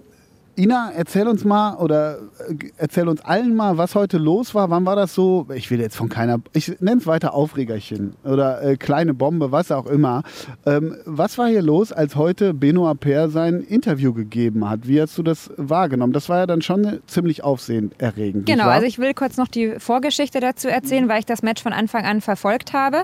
Ina, 0.55 0.91
erzähl 0.95 1.27
uns 1.27 1.43
mal 1.43 1.75
oder 1.77 2.17
äh, 2.47 2.55
erzähl 2.77 3.07
uns 3.07 3.21
allen 3.21 3.55
mal, 3.55 3.77
was 3.77 3.95
heute 3.95 4.19
los 4.19 4.53
war. 4.53 4.69
Wann 4.69 4.85
war 4.85 4.95
das 4.95 5.15
so? 5.15 5.47
Ich 5.55 5.71
will 5.71 5.79
jetzt 5.79 5.95
von 5.95 6.09
keiner, 6.09 6.39
ich 6.53 6.79
nenne 6.79 7.01
es 7.01 7.07
weiter 7.07 7.33
Aufregerchen 7.33 8.15
oder 8.23 8.61
äh, 8.61 8.77
kleine 8.77 9.15
Bombe, 9.15 9.51
was 9.51 9.71
auch 9.71 9.87
immer. 9.87 10.21
Ähm, 10.65 10.95
was 11.05 11.39
war 11.39 11.47
hier 11.47 11.63
los, 11.63 11.91
als 11.91 12.15
heute 12.15 12.53
Benoit 12.53 12.99
Paire 12.99 13.29
sein 13.29 13.61
Interview 13.61 14.13
gegeben 14.13 14.69
hat? 14.69 14.87
Wie 14.87 15.01
hast 15.01 15.17
du 15.17 15.23
das 15.23 15.49
wahrgenommen? 15.57 16.13
Das 16.13 16.29
war 16.29 16.39
ja 16.39 16.45
dann 16.45 16.61
schon 16.61 16.99
ziemlich 17.07 17.43
aufsehenerregend. 17.43 18.45
Genau, 18.45 18.67
also 18.67 18.85
ich 18.85 18.99
will 18.99 19.15
kurz 19.15 19.37
noch 19.37 19.47
die 19.47 19.79
Vorgeschichte 19.79 20.39
dazu 20.39 20.67
erzählen, 20.67 21.09
weil 21.09 21.19
ich 21.19 21.25
das 21.25 21.41
Match 21.41 21.63
von 21.63 21.73
Anfang 21.73 22.05
an 22.05 22.21
verfolgt 22.21 22.73
habe. 22.73 23.03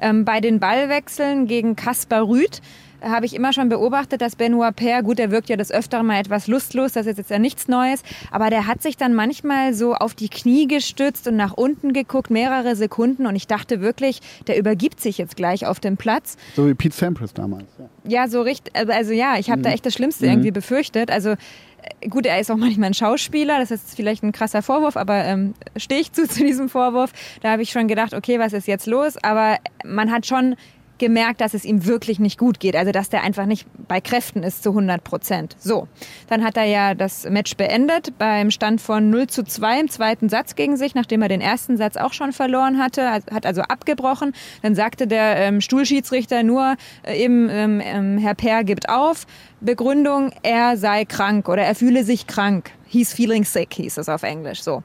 Ähm, 0.00 0.26
bei 0.26 0.40
den 0.40 0.60
Ballwechseln 0.60 1.46
gegen 1.46 1.76
Kaspar 1.76 2.28
Rüth 2.28 2.60
habe 3.02 3.26
ich 3.26 3.34
immer 3.34 3.52
schon 3.52 3.68
beobachtet, 3.68 4.20
dass 4.20 4.36
Benoit 4.36 4.74
Paire, 4.74 5.02
gut, 5.02 5.18
der 5.18 5.30
wirkt 5.30 5.48
ja 5.48 5.56
des 5.56 5.70
Öfteren 5.70 6.06
mal 6.06 6.20
etwas 6.20 6.46
lustlos, 6.46 6.92
das 6.92 7.06
ist 7.06 7.18
jetzt 7.18 7.30
ja 7.30 7.38
nichts 7.38 7.68
Neues, 7.68 8.02
aber 8.30 8.50
der 8.50 8.66
hat 8.66 8.82
sich 8.82 8.96
dann 8.96 9.14
manchmal 9.14 9.74
so 9.74 9.94
auf 9.94 10.14
die 10.14 10.28
Knie 10.28 10.66
gestützt 10.66 11.26
und 11.28 11.36
nach 11.36 11.52
unten 11.52 11.92
geguckt, 11.92 12.30
mehrere 12.30 12.76
Sekunden 12.76 13.26
und 13.26 13.36
ich 13.36 13.46
dachte 13.46 13.80
wirklich, 13.80 14.20
der 14.46 14.58
übergibt 14.58 15.00
sich 15.00 15.18
jetzt 15.18 15.36
gleich 15.36 15.66
auf 15.66 15.80
dem 15.80 15.96
Platz. 15.96 16.36
So 16.56 16.68
wie 16.68 16.74
Pete 16.74 16.94
Sampras 16.94 17.34
damals. 17.34 17.66
Ja, 17.78 18.22
ja 18.22 18.28
so 18.28 18.42
richtig, 18.42 18.74
also, 18.76 18.92
also 18.92 19.12
ja, 19.12 19.38
ich 19.38 19.50
habe 19.50 19.60
mhm. 19.60 19.64
da 19.64 19.70
echt 19.70 19.86
das 19.86 19.94
Schlimmste 19.94 20.26
mhm. 20.26 20.32
irgendwie 20.32 20.50
befürchtet. 20.50 21.10
Also 21.10 21.30
äh, 21.30 22.08
gut, 22.08 22.26
er 22.26 22.40
ist 22.40 22.50
auch 22.50 22.56
manchmal 22.56 22.90
ein 22.90 22.94
Schauspieler, 22.94 23.58
das 23.58 23.70
ist 23.70 23.94
vielleicht 23.94 24.22
ein 24.22 24.32
krasser 24.32 24.62
Vorwurf, 24.62 24.96
aber 24.96 25.24
ähm, 25.24 25.54
stehe 25.76 26.00
ich 26.00 26.12
zu 26.12 26.26
zu 26.28 26.44
diesem 26.44 26.68
Vorwurf. 26.68 27.12
Da 27.42 27.50
habe 27.50 27.62
ich 27.62 27.70
schon 27.70 27.88
gedacht, 27.88 28.14
okay, 28.14 28.38
was 28.38 28.52
ist 28.52 28.66
jetzt 28.66 28.86
los? 28.86 29.16
Aber 29.22 29.58
man 29.84 30.10
hat 30.10 30.26
schon 30.26 30.56
gemerkt, 31.00 31.40
dass 31.40 31.54
es 31.54 31.64
ihm 31.64 31.84
wirklich 31.86 32.20
nicht 32.20 32.38
gut 32.38 32.60
geht. 32.60 32.76
Also 32.76 32.92
dass 32.92 33.08
der 33.08 33.24
einfach 33.24 33.46
nicht 33.46 33.66
bei 33.88 34.00
Kräften 34.00 34.44
ist 34.44 34.62
zu 34.62 34.70
100 34.70 35.02
Prozent. 35.02 35.56
So, 35.58 35.88
dann 36.28 36.44
hat 36.44 36.56
er 36.56 36.64
ja 36.64 36.94
das 36.94 37.28
Match 37.28 37.56
beendet 37.56 38.16
beim 38.18 38.52
Stand 38.52 38.80
von 38.80 39.10
0 39.10 39.26
zu 39.26 39.42
2 39.42 39.80
im 39.80 39.90
zweiten 39.90 40.28
Satz 40.28 40.54
gegen 40.54 40.76
sich, 40.76 40.94
nachdem 40.94 41.22
er 41.22 41.28
den 41.28 41.40
ersten 41.40 41.76
Satz 41.76 41.96
auch 41.96 42.12
schon 42.12 42.32
verloren 42.32 42.78
hatte, 42.78 43.10
hat 43.10 43.46
also 43.46 43.62
abgebrochen. 43.62 44.32
Dann 44.62 44.76
sagte 44.76 45.08
der 45.08 45.36
ähm, 45.36 45.60
Stuhlschiedsrichter 45.60 46.44
nur 46.44 46.76
äh, 47.02 47.20
eben, 47.20 47.48
ähm, 47.50 47.80
ähm, 47.82 48.18
Herr 48.18 48.34
Per 48.34 48.62
gibt 48.62 48.88
auf. 48.88 49.26
Begründung, 49.60 50.32
er 50.42 50.76
sei 50.76 51.04
krank 51.04 51.48
oder 51.48 51.62
er 51.62 51.74
fühle 51.74 52.04
sich 52.04 52.26
krank. 52.26 52.70
He's 52.86 53.12
feeling 53.12 53.44
sick, 53.44 53.74
hieß 53.74 53.98
es 53.98 54.08
auf 54.08 54.22
Englisch. 54.22 54.62
So. 54.62 54.82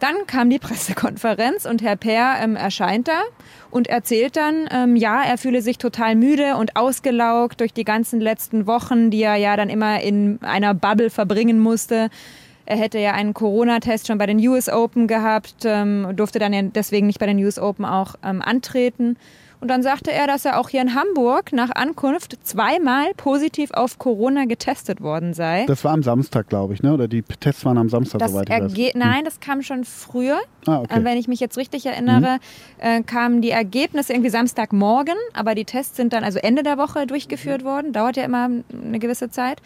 Dann 0.00 0.26
kam 0.26 0.50
die 0.50 0.58
Pressekonferenz 0.60 1.64
und 1.64 1.82
Herr 1.82 1.96
Peer 1.96 2.36
ähm, 2.40 2.56
erscheint 2.56 3.08
da 3.08 3.22
und 3.70 3.88
erzählt 3.88 4.36
dann, 4.36 4.68
ähm, 4.70 4.96
ja, 4.96 5.22
er 5.22 5.38
fühle 5.38 5.62
sich 5.62 5.78
total 5.78 6.14
müde 6.14 6.56
und 6.56 6.76
ausgelaugt 6.76 7.60
durch 7.60 7.72
die 7.72 7.84
ganzen 7.84 8.20
letzten 8.20 8.66
Wochen, 8.66 9.10
die 9.10 9.22
er 9.22 9.36
ja 9.36 9.56
dann 9.56 9.70
immer 9.70 10.00
in 10.00 10.38
einer 10.42 10.74
Bubble 10.74 11.10
verbringen 11.10 11.58
musste. 11.58 12.10
Er 12.66 12.76
hätte 12.76 12.98
ja 12.98 13.12
einen 13.12 13.32
Corona-Test 13.32 14.06
schon 14.06 14.18
bei 14.18 14.26
den 14.26 14.38
US 14.46 14.68
Open 14.68 15.06
gehabt, 15.06 15.64
ähm, 15.64 16.08
durfte 16.14 16.38
dann 16.38 16.52
ja 16.52 16.62
deswegen 16.62 17.06
nicht 17.06 17.18
bei 17.18 17.26
den 17.26 17.42
US 17.42 17.58
Open 17.58 17.86
auch 17.86 18.14
ähm, 18.22 18.42
antreten. 18.42 19.16
Und 19.60 19.68
dann 19.68 19.82
sagte 19.82 20.12
er, 20.12 20.26
dass 20.28 20.44
er 20.44 20.58
auch 20.60 20.68
hier 20.68 20.80
in 20.80 20.94
Hamburg 20.94 21.52
nach 21.52 21.70
Ankunft 21.74 22.38
zweimal 22.44 23.12
positiv 23.16 23.72
auf 23.72 23.98
Corona 23.98 24.44
getestet 24.44 25.00
worden 25.00 25.34
sei. 25.34 25.64
Das 25.66 25.82
war 25.82 25.92
am 25.92 26.04
Samstag, 26.04 26.48
glaube 26.48 26.74
ich, 26.74 26.82
ne? 26.82 26.94
oder 26.94 27.08
die 27.08 27.22
Tests 27.22 27.64
waren 27.64 27.76
am 27.76 27.88
Samstag, 27.88 28.20
das 28.20 28.30
soweit 28.30 28.48
ich 28.48 28.54
weiß. 28.54 28.72
Erge 28.72 28.92
Nein, 28.96 29.24
das 29.24 29.40
kam 29.40 29.62
schon 29.62 29.84
früher. 29.84 30.38
Ah, 30.66 30.80
okay. 30.80 31.00
Äh, 31.00 31.04
wenn 31.04 31.18
ich 31.18 31.26
mich 31.26 31.40
jetzt 31.40 31.56
richtig 31.56 31.86
erinnere, 31.86 32.36
Mhm. 32.36 32.38
äh, 32.78 33.02
kamen 33.02 33.40
die 33.42 33.50
Ergebnisse 33.50 34.12
irgendwie 34.12 34.30
Samstagmorgen, 34.30 35.16
aber 35.34 35.56
die 35.56 35.64
Tests 35.64 35.96
sind 35.96 36.12
dann 36.12 36.22
also 36.22 36.38
Ende 36.38 36.62
der 36.62 36.78
Woche 36.78 37.06
durchgeführt 37.08 37.64
worden. 37.64 37.92
Dauert 37.92 38.16
ja 38.16 38.24
immer 38.24 38.48
eine 38.72 38.98
gewisse 39.00 39.28
Zeit. 39.28 39.60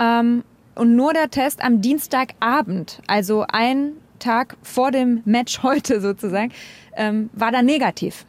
Ähm, 0.00 0.42
und 0.74 0.96
nur 0.96 1.12
der 1.12 1.30
Test 1.30 1.62
am 1.62 1.80
Dienstagabend, 1.80 3.00
also 3.06 3.44
ein 3.48 3.92
Tag 4.18 4.56
vor 4.62 4.90
dem 4.90 5.22
Match 5.24 5.62
heute 5.62 6.00
sozusagen, 6.00 6.52
ähm, 6.96 7.30
war 7.32 7.52
dann 7.52 7.66
negativ. 7.66 8.24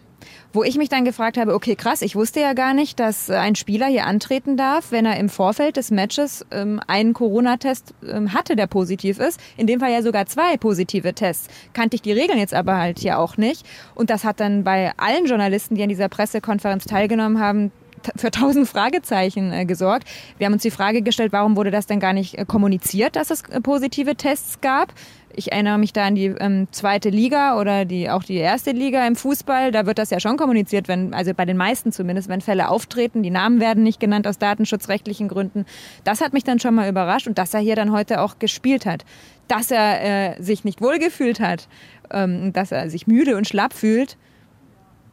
Wo 0.54 0.64
ich 0.64 0.78
mich 0.78 0.90
dann 0.90 1.06
gefragt 1.06 1.38
habe, 1.38 1.54
okay, 1.54 1.76
krass, 1.76 2.02
ich 2.02 2.16
wusste 2.16 2.42
ja 2.42 2.54
gar 2.54 2.74
nicht, 2.74 3.00
dass 3.00 3.30
äh, 3.30 3.36
ein 3.36 3.56
Spieler 3.56 3.88
hier 3.88 4.06
antreten 4.06 4.58
darf, 4.58 4.92
wenn 4.92 5.06
er 5.06 5.18
im 5.18 5.30
Vorfeld 5.30 5.78
des 5.78 5.92
Matches 5.92 6.46
ähm, 6.52 6.82
einen 6.88 7.14
Corona-Test 7.14 7.94
ähm, 8.06 8.34
hatte, 8.34 8.58
der 8.58 8.68
positiv 8.68 9.20
ist. 9.20 9.40
In 9.56 9.66
dem 9.66 9.80
Fall 9.80 9.92
ja 9.92 10.02
sogar 10.02 10.26
zwei 10.26 10.58
positive 10.58 11.14
Tests. 11.14 11.48
Kannte 11.72 11.96
ich 11.96 12.02
die 12.02 12.12
Regeln 12.12 12.38
jetzt 12.38 12.54
aber 12.54 12.78
halt 12.78 13.00
hier 13.00 13.20
auch 13.20 13.38
nicht. 13.38 13.66
Und 13.96 14.10
das 14.10 14.26
hat 14.26 14.42
dann 14.42 14.66
bei 14.66 14.92
allen 14.98 15.26
Journalisten, 15.26 15.76
die 15.76 15.84
an 15.84 15.90
dieser 15.90 16.10
Pressekonferenz 16.10 16.84
teilgenommen 16.84 17.40
haben, 17.40 17.72
für 18.16 18.32
tausend 18.32 18.68
Fragezeichen 18.68 19.52
äh, 19.52 19.66
gesorgt. 19.66 20.08
Wir 20.38 20.46
haben 20.46 20.54
uns 20.54 20.64
die 20.64 20.72
Frage 20.72 21.02
gestellt, 21.02 21.32
warum 21.32 21.56
wurde 21.56 21.72
das 21.72 21.88
denn 21.88 22.00
gar 22.00 22.14
nicht 22.14 22.38
äh, 22.38 22.46
kommuniziert, 22.46 23.16
dass 23.16 23.30
es 23.30 23.44
äh, 23.50 23.62
positive 23.62 24.16
Tests 24.16 24.62
gab? 24.62 24.94
Ich 25.34 25.52
erinnere 25.52 25.78
mich 25.78 25.94
da 25.94 26.06
an 26.06 26.16
die 26.16 26.26
ähm, 26.26 26.68
zweite 26.72 27.10
Liga 27.10 27.60
oder 27.60 27.86
die, 27.86 28.10
auch 28.10 28.24
die 28.24 28.36
erste 28.36 28.72
Liga 28.72 29.06
im 29.08 29.16
Fußball. 29.16 29.72
Da 29.72 29.86
wird 29.86 29.98
das 29.98 30.10
ja 30.10 30.20
schon 30.20 30.38
kommuniziert, 30.38 30.88
wenn, 30.88 31.14
also 31.14 31.34
bei 31.34 31.46
den 31.46 31.58
meisten 31.58 31.92
zumindest, 31.92 32.28
wenn 32.28 32.42
Fälle 32.42 32.70
auftreten. 32.70 33.24
Die 33.24 33.30
Namen 33.30 33.60
werden 33.60 33.84
nicht 33.84 34.00
genannt 34.00 34.28
aus 34.28 34.38
datenschutzrechtlichen 34.40 35.28
Gründen. 35.28 35.66
Das 36.04 36.22
hat 36.22 36.34
mich 36.34 36.44
dann 36.44 36.60
schon 36.60 36.76
mal 36.76 36.90
überrascht 36.90 37.28
und 37.28 37.38
dass 37.38 37.54
er 37.54 37.62
hier 37.62 37.76
dann 37.76 37.92
heute 37.92 38.22
auch 38.22 38.40
gespielt 38.40 38.86
hat. 38.86 39.06
Dass 39.48 39.72
er 39.72 40.38
äh, 40.38 40.42
sich 40.42 40.64
nicht 40.64 40.82
wohlgefühlt 40.82 41.40
hat, 41.40 41.68
ähm, 42.12 42.54
dass 42.54 42.72
er 42.72 42.90
sich 42.90 43.08
müde 43.08 43.38
und 43.38 43.48
schlapp 43.48 43.74
fühlt, 43.74 44.18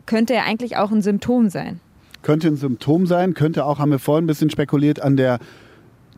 könnte 0.07 0.35
ja 0.35 0.43
eigentlich 0.45 0.77
auch 0.77 0.91
ein 0.91 1.03
Symptom 1.03 1.49
sein. 1.49 1.81
Könnte 2.23 2.49
ein 2.49 2.57
Symptom 2.57 3.07
sein, 3.07 3.35
könnte 3.35 3.65
auch, 3.65 3.79
haben 3.79 3.91
wir 3.91 3.99
vorhin 3.99 4.25
ein 4.25 4.29
bisschen 4.29 4.51
spekuliert, 4.51 5.01
an 5.01 5.17
der 5.17 5.39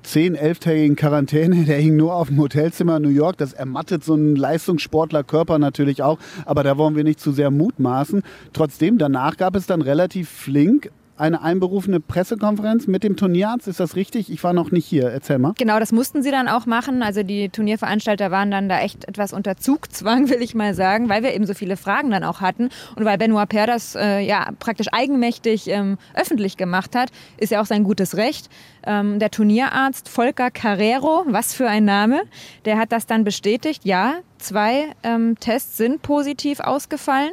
10-, 0.04 0.37
11-tägigen 0.37 0.97
Quarantäne. 0.97 1.64
Der 1.64 1.78
hing 1.78 1.97
nur 1.97 2.14
auf 2.14 2.28
dem 2.28 2.38
Hotelzimmer 2.38 2.97
in 2.97 3.02
New 3.02 3.09
York. 3.11 3.37
Das 3.37 3.52
ermattet 3.52 4.04
so 4.04 4.14
einen 4.14 4.37
Leistungssportlerkörper 4.37 5.59
natürlich 5.59 6.02
auch. 6.02 6.19
Aber 6.47 6.62
da 6.62 6.78
wollen 6.78 6.97
wir 6.97 7.04
nicht 7.04 7.21
zu 7.21 7.33
sehr 7.33 7.50
mutmaßen. 7.50 8.23
Trotzdem, 8.52 8.99
danach 8.99 9.37
gab 9.37 9.57
es 9.57 9.66
dann 9.66 9.83
relativ 9.83 10.28
flink 10.28 10.90
eine 11.21 11.43
einberufene 11.43 12.00
Pressekonferenz 12.00 12.87
mit 12.87 13.05
dem 13.05 13.17
Turnierarzt. 13.17 13.69
Ist 13.69 13.79
das 13.79 13.95
richtig? 13.95 14.33
Ich 14.33 14.43
war 14.43 14.53
noch 14.53 14.71
nicht 14.71 14.87
hier. 14.87 15.11
Erzähl 15.11 15.39
mal. 15.39 15.53
Genau, 15.59 15.79
das 15.79 15.93
mussten 15.93 16.23
sie 16.23 16.31
dann 16.31 16.49
auch 16.49 16.67
machen. 16.67 17.03
Also 17.03 17.23
die 17.23 17.49
Turnierveranstalter 17.50 18.31
waren 18.31 18.50
dann 18.50 18.69
da 18.69 18.81
echt 18.81 19.07
etwas 19.07 19.33
unter 19.33 19.57
Zugzwang, 19.57 20.29
will 20.31 20.43
ich 20.43 20.55
mal 20.55 20.75
sagen, 20.75 21.09
weil 21.09 21.23
wir 21.23 21.35
eben 21.35 21.47
so 21.47 21.55
viele 21.55 21.77
Fragen 21.77 22.11
dann 22.11 22.25
auch 22.25 22.41
hatten 22.41 22.71
und 22.97 23.05
weil 23.05 23.19
Benoit 23.19 23.49
Per 23.49 23.67
das 23.67 23.95
äh, 23.95 24.21
ja 24.21 24.50
praktisch 24.59 24.89
eigenmächtig 24.93 25.69
ähm, 25.69 25.99
öffentlich 26.15 26.57
gemacht 26.57 26.97
hat, 26.97 27.11
ist 27.37 27.53
ja 27.53 27.61
auch 27.61 27.67
sein 27.67 27.85
gutes 27.85 28.17
Recht. 28.17 28.49
Ähm, 28.85 29.19
der 29.19 29.31
Turnierarzt 29.31 30.09
Volker 30.09 30.50
Carrero, 30.50 31.25
was 31.27 31.55
für 31.55 31.69
ein 31.69 31.85
Name, 31.85 32.23
der 32.65 32.79
hat 32.79 32.93
das 32.93 33.07
dann 33.07 33.25
bestätigt. 33.25 33.85
Ja, 33.85 34.15
zwei 34.39 34.87
ähm, 35.03 35.37
Tests 35.39 35.77
sind 35.77 36.03
positiv 36.03 36.61
ausgefallen 36.61 37.33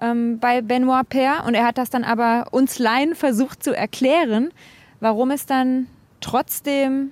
ähm, 0.00 0.38
bei 0.38 0.62
Benoit 0.62 1.08
Per 1.08 1.44
und 1.46 1.54
er 1.54 1.64
hat 1.64 1.78
das 1.78 1.90
dann 1.90 2.04
aber 2.04 2.48
uns 2.52 2.78
Laien 2.78 3.14
versucht 3.14 3.62
zu 3.62 3.76
erklären, 3.76 4.50
warum 5.00 5.30
es 5.30 5.46
dann 5.46 5.86
trotzdem 6.20 7.10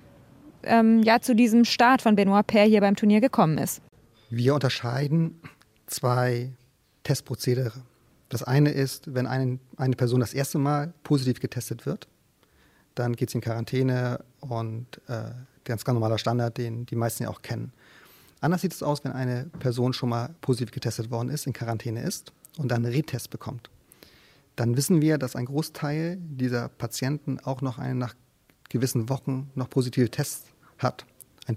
ähm, 0.63 1.03
ja 1.03 1.21
zu 1.21 1.35
diesem 1.35 1.65
Start 1.65 2.03
von 2.03 2.17
Benoit 2.17 2.47
Per 2.47 2.65
hier 2.65 2.81
beim 2.81 2.97
Turnier 2.97 3.21
gekommen 3.21 3.59
ist. 3.59 3.83
Wir 4.31 4.55
unterscheiden 4.55 5.41
zwei 5.87 6.53
Testprozedere. 7.05 7.83
Das 8.29 8.43
eine 8.43 8.71
ist, 8.71 9.15
wenn 9.15 9.27
ein, 9.27 9.61
eine 9.77 9.95
Person 9.95 10.21
das 10.21 10.33
erste 10.33 10.59
Mal 10.59 10.95
positiv 11.03 11.41
getestet 11.41 11.85
wird, 11.85 12.09
dann 12.95 13.15
geht 13.15 13.31
sie 13.31 13.39
in 13.39 13.43
Quarantäne 13.43 14.25
und 14.41 14.87
äh, 15.09 15.31
ganz, 15.65 15.85
ganz 15.85 15.95
normaler 15.95 16.19
Standard, 16.19 16.57
den 16.57 16.87
die 16.87 16.97
meisten 16.97 17.25
ja 17.25 17.29
auch 17.29 17.43
kennen. 17.43 17.73
Anders 18.41 18.63
sieht 18.63 18.73
es 18.73 18.83
aus, 18.83 19.05
wenn 19.05 19.13
eine 19.13 19.51
Person 19.61 19.93
schon 19.93 20.09
mal 20.09 20.35
positiv 20.41 20.73
getestet 20.73 21.11
worden 21.11 21.29
ist, 21.29 21.47
in 21.47 21.53
Quarantäne 21.53 22.03
ist 22.03 22.33
und 22.59 22.69
dann 22.71 22.85
einen 22.85 22.95
Retest 22.95 23.31
bekommt. 23.31 23.71
Dann 24.57 24.77
wissen 24.77 25.01
wir, 25.01 25.19
dass 25.19 25.37
ein 25.37 25.47
Großteil 25.47 26.19
dieser 26.21 26.69
Patienten 26.69 27.39
auch 27.41 27.63
noch 27.63 27.79
einen 27.79 27.99
nach 27.99 28.15
gewissen 28.69 29.09
Wochen 29.09 29.51
noch 29.55 29.71
positive 29.71 30.11
Tests 30.11 30.47
hat. 30.79 31.07
Ein, 31.47 31.57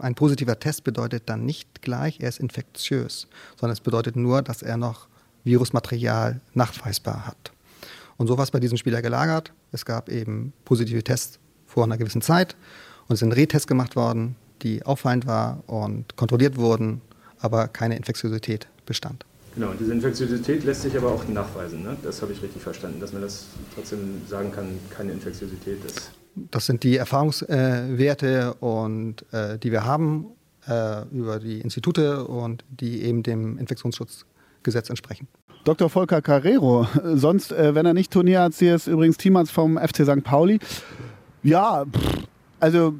ein 0.00 0.14
positiver 0.14 0.58
Test 0.58 0.84
bedeutet 0.84 1.24
dann 1.26 1.44
nicht 1.44 1.82
gleich, 1.82 2.20
er 2.20 2.28
ist 2.28 2.40
infektiös, 2.40 3.28
sondern 3.58 3.72
es 3.72 3.80
bedeutet 3.80 4.16
nur, 4.16 4.42
dass 4.42 4.62
er 4.62 4.76
noch 4.76 5.08
Virusmaterial 5.44 6.40
nachweisbar 6.54 7.26
hat. 7.26 7.52
Und 8.16 8.28
so 8.28 8.36
war 8.38 8.44
es 8.44 8.50
bei 8.50 8.60
diesem 8.60 8.78
Spieler 8.78 9.02
gelagert. 9.02 9.52
Es 9.72 9.84
gab 9.84 10.08
eben 10.08 10.52
positive 10.64 11.04
Tests 11.04 11.38
vor 11.66 11.84
einer 11.84 11.98
gewissen 11.98 12.22
Zeit 12.22 12.56
und 13.08 13.14
es 13.14 13.20
sind 13.20 13.32
Retests 13.32 13.66
gemacht 13.66 13.94
worden, 13.94 14.36
die 14.62 14.84
auffallend 14.84 15.26
war 15.26 15.62
und 15.66 16.16
kontrolliert 16.16 16.56
wurden, 16.56 17.02
aber 17.38 17.68
keine 17.68 17.96
Infektiosität 17.96 18.68
bestand. 18.86 19.26
Genau, 19.56 19.70
und 19.70 19.80
diese 19.80 19.92
Infektiosität 19.92 20.64
lässt 20.64 20.82
sich 20.82 20.94
aber 20.98 21.10
auch 21.10 21.26
nachweisen. 21.28 21.82
Ne? 21.82 21.96
Das 22.02 22.20
habe 22.20 22.30
ich 22.32 22.42
richtig 22.42 22.60
verstanden, 22.60 23.00
dass 23.00 23.14
man 23.14 23.22
das 23.22 23.46
trotzdem 23.74 24.20
sagen 24.28 24.52
kann, 24.52 24.78
keine 24.90 25.12
Infektiosität 25.12 25.82
ist. 25.82 26.10
Das 26.50 26.66
sind 26.66 26.82
die 26.82 26.98
Erfahrungswerte 26.98 28.52
und 28.60 29.24
äh, 29.32 29.58
die 29.58 29.72
wir 29.72 29.86
haben 29.86 30.26
äh, 30.68 31.06
über 31.10 31.38
die 31.38 31.62
Institute 31.62 32.26
und 32.26 32.66
die 32.68 33.02
eben 33.04 33.22
dem 33.22 33.56
Infektionsschutzgesetz 33.56 34.90
entsprechen. 34.90 35.26
Dr. 35.64 35.88
Volker 35.88 36.20
Carrero, 36.20 36.86
sonst, 37.14 37.50
äh, 37.50 37.74
wenn 37.74 37.86
er 37.86 37.94
nicht 37.94 38.12
Turnierarzt 38.12 38.58
hier 38.58 38.74
ist, 38.74 38.86
übrigens 38.86 39.16
Teamarzt 39.16 39.52
vom 39.52 39.78
FC 39.78 40.04
St. 40.04 40.22
Pauli. 40.22 40.58
Ja, 41.42 41.86
pff, 41.86 42.26
also 42.60 42.94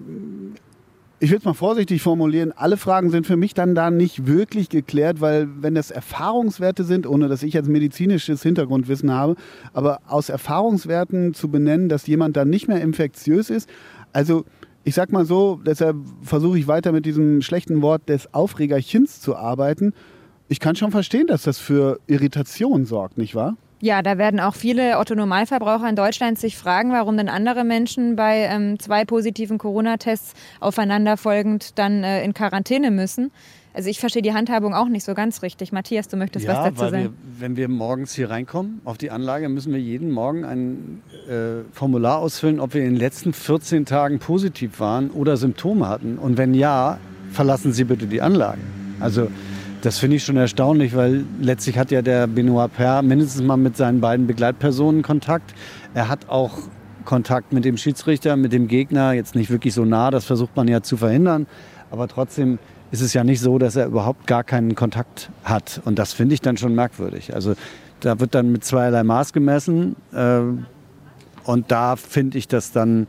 ich 1.18 1.30
will 1.30 1.38
es 1.38 1.44
mal 1.44 1.54
vorsichtig 1.54 2.02
formulieren, 2.02 2.52
alle 2.54 2.76
Fragen 2.76 3.10
sind 3.10 3.26
für 3.26 3.36
mich 3.36 3.54
dann 3.54 3.74
da 3.74 3.90
nicht 3.90 4.26
wirklich 4.26 4.68
geklärt, 4.68 5.20
weil 5.20 5.48
wenn 5.60 5.74
das 5.74 5.90
Erfahrungswerte 5.90 6.84
sind, 6.84 7.06
ohne 7.06 7.28
dass 7.28 7.42
ich 7.42 7.54
jetzt 7.54 7.68
medizinisches 7.68 8.42
Hintergrundwissen 8.42 9.10
habe, 9.10 9.36
aber 9.72 10.00
aus 10.06 10.28
Erfahrungswerten 10.28 11.32
zu 11.32 11.48
benennen, 11.48 11.88
dass 11.88 12.06
jemand 12.06 12.36
dann 12.36 12.50
nicht 12.50 12.68
mehr 12.68 12.82
infektiös 12.82 13.48
ist, 13.48 13.68
also 14.12 14.44
ich 14.84 14.94
sag 14.94 15.10
mal 15.10 15.24
so, 15.24 15.60
deshalb 15.64 15.96
versuche 16.22 16.58
ich 16.58 16.68
weiter 16.68 16.92
mit 16.92 17.06
diesem 17.06 17.42
schlechten 17.42 17.82
Wort 17.82 18.08
des 18.08 18.32
Aufregerchens 18.34 19.20
zu 19.20 19.34
arbeiten. 19.36 19.94
Ich 20.48 20.60
kann 20.60 20.76
schon 20.76 20.92
verstehen, 20.92 21.26
dass 21.26 21.42
das 21.42 21.58
für 21.58 21.98
Irritation 22.06 22.84
sorgt, 22.84 23.18
nicht 23.18 23.34
wahr? 23.34 23.56
Ja, 23.80 24.00
da 24.00 24.16
werden 24.16 24.40
auch 24.40 24.54
viele 24.54 24.98
Otto-Normalverbraucher 24.98 25.88
in 25.88 25.96
Deutschland 25.96 26.38
sich 26.38 26.56
fragen, 26.56 26.92
warum 26.92 27.16
denn 27.18 27.28
andere 27.28 27.62
Menschen 27.62 28.16
bei 28.16 28.48
ähm, 28.50 28.78
zwei 28.78 29.04
positiven 29.04 29.58
Corona-Tests 29.58 30.32
aufeinanderfolgend 30.60 31.78
dann 31.78 32.02
äh, 32.02 32.24
in 32.24 32.32
Quarantäne 32.32 32.90
müssen. 32.90 33.30
Also 33.74 33.90
ich 33.90 34.00
verstehe 34.00 34.22
die 34.22 34.32
Handhabung 34.32 34.72
auch 34.72 34.88
nicht 34.88 35.04
so 35.04 35.12
ganz 35.12 35.42
richtig. 35.42 35.70
Matthias, 35.70 36.08
du 36.08 36.16
möchtest 36.16 36.48
was 36.48 36.54
dazu 36.54 36.78
weil 36.78 36.90
sagen? 36.90 37.02
wir, 37.04 37.12
wenn 37.40 37.56
wir 37.58 37.68
morgens 37.68 38.14
hier 38.14 38.30
reinkommen 38.30 38.80
auf 38.86 38.96
die 38.96 39.10
Anlage, 39.10 39.50
müssen 39.50 39.70
wir 39.70 39.78
jeden 39.78 40.10
Morgen 40.10 40.46
ein 40.46 41.02
äh, 41.28 41.62
Formular 41.72 42.20
ausfüllen, 42.20 42.58
ob 42.58 42.72
wir 42.72 42.80
in 42.80 42.92
den 42.92 42.96
letzten 42.96 43.34
14 43.34 43.84
Tagen 43.84 44.18
positiv 44.18 44.80
waren 44.80 45.10
oder 45.10 45.36
Symptome 45.36 45.86
hatten. 45.86 46.16
Und 46.16 46.38
wenn 46.38 46.54
ja, 46.54 46.96
verlassen 47.32 47.74
Sie 47.74 47.84
bitte 47.84 48.06
die 48.06 48.22
Anlage. 48.22 48.62
Also 48.98 49.28
Das 49.86 50.00
finde 50.00 50.16
ich 50.16 50.24
schon 50.24 50.36
erstaunlich, 50.36 50.96
weil 50.96 51.24
letztlich 51.40 51.78
hat 51.78 51.92
ja 51.92 52.02
der 52.02 52.26
Benoit 52.26 52.74
Per 52.74 53.02
mindestens 53.02 53.40
mal 53.40 53.56
mit 53.56 53.76
seinen 53.76 54.00
beiden 54.00 54.26
Begleitpersonen 54.26 55.02
Kontakt. 55.02 55.54
Er 55.94 56.08
hat 56.08 56.28
auch 56.28 56.58
Kontakt 57.04 57.52
mit 57.52 57.64
dem 57.64 57.76
Schiedsrichter, 57.76 58.34
mit 58.34 58.52
dem 58.52 58.66
Gegner, 58.66 59.12
jetzt 59.12 59.36
nicht 59.36 59.48
wirklich 59.48 59.74
so 59.74 59.84
nah, 59.84 60.10
das 60.10 60.24
versucht 60.24 60.56
man 60.56 60.66
ja 60.66 60.82
zu 60.82 60.96
verhindern. 60.96 61.46
Aber 61.92 62.08
trotzdem 62.08 62.58
ist 62.90 63.00
es 63.00 63.14
ja 63.14 63.22
nicht 63.22 63.38
so, 63.38 63.60
dass 63.60 63.76
er 63.76 63.86
überhaupt 63.86 64.26
gar 64.26 64.42
keinen 64.42 64.74
Kontakt 64.74 65.30
hat. 65.44 65.80
Und 65.84 66.00
das 66.00 66.12
finde 66.12 66.34
ich 66.34 66.40
dann 66.40 66.56
schon 66.56 66.74
merkwürdig. 66.74 67.32
Also 67.32 67.54
da 68.00 68.18
wird 68.18 68.34
dann 68.34 68.50
mit 68.50 68.64
zweierlei 68.64 69.04
Maß 69.04 69.32
gemessen. 69.32 69.94
Äh, 70.12 70.40
und 71.44 71.70
da 71.70 71.94
finde 71.94 72.38
ich 72.38 72.48
das 72.48 72.72
dann 72.72 73.06